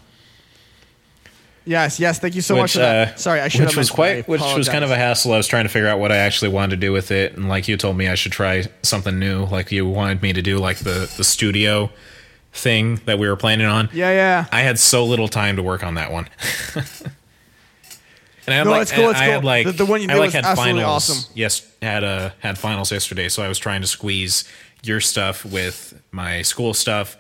[1.66, 2.20] Yes, yes.
[2.20, 3.14] Thank you so much which, for that.
[3.14, 5.32] uh, Sorry, I should which have was quite, which was kind of a hassle.
[5.34, 7.48] I was trying to figure out what I actually wanted to do with it, and
[7.48, 9.46] like you told me, I should try something new.
[9.46, 11.90] Like you wanted me to do, like the the studio
[12.52, 13.90] thing that we were planning on.
[13.94, 14.46] Yeah, yeah.
[14.52, 16.28] I had so little time to work on that one.
[18.46, 19.46] and I had No, like, it's cool, it's I had cool.
[19.48, 21.10] like The- the one you I did like was had absolutely finals.
[21.10, 21.32] awesome.
[21.36, 24.44] Yes, had uh had finals yesterday, so I was trying to squeeze
[24.84, 27.16] your stuff with my school stuff,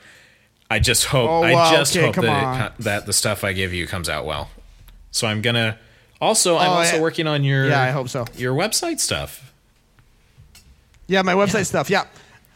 [0.69, 3.73] I just hope Oh, I just okay, hope that it that the stuff I give
[3.73, 4.49] you comes out well.
[5.11, 5.77] So I'm gonna.
[6.19, 7.01] Also, I'm Oh, also yeah.
[7.01, 7.67] working on your.
[7.67, 8.25] Yeah, I hope so.
[8.37, 9.53] Your website stuff.
[11.07, 11.89] Yeah, my website stuff.
[11.89, 12.05] Yeah.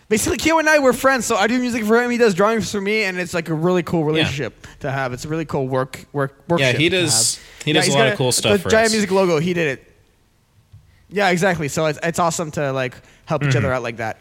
[0.09, 2.09] Basically, Keo and I were friends, so I do music for him.
[2.09, 5.11] He does drawings for me, and it's like a really cool relationship to have.
[5.11, 6.61] It's a really cool work work work.
[6.61, 7.39] Yeah, he does-.
[7.68, 8.91] He does he's a lot got of cool stuff The for giant us.
[8.93, 9.93] music logo, he did it.
[11.09, 11.68] Yeah, exactly.
[11.68, 12.95] So it's it's awesome to like
[13.26, 13.57] help each Mm-hmm.
[13.59, 14.18] other out like that.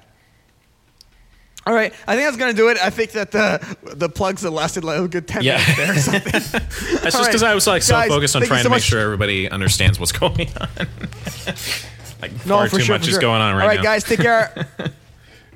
[1.67, 2.79] All right, I think that's gonna do it.
[2.81, 5.57] I think that the the plugs that lasted like a good ten Yeah.
[5.57, 6.33] minutes there or something.
[6.33, 7.27] That's just right.
[7.27, 9.99] because I was like so Guys, focused on trying so to make sure everybody understands
[9.99, 10.69] what's going on.
[12.23, 12.95] like no, far too sure.
[12.95, 13.21] much is sure.
[13.21, 13.63] going on right now.
[13.63, 13.83] All right, now.
[13.83, 14.69] guys, take care.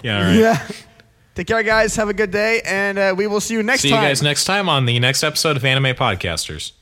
[0.02, 0.34] Yeah, all right.
[0.36, 0.66] yeah,
[1.36, 1.94] take care, guys.
[1.94, 4.02] Have a good day, and uh, we will see you next See you time.
[4.04, 6.72] guys next time on the next episode of Anime Podcasters.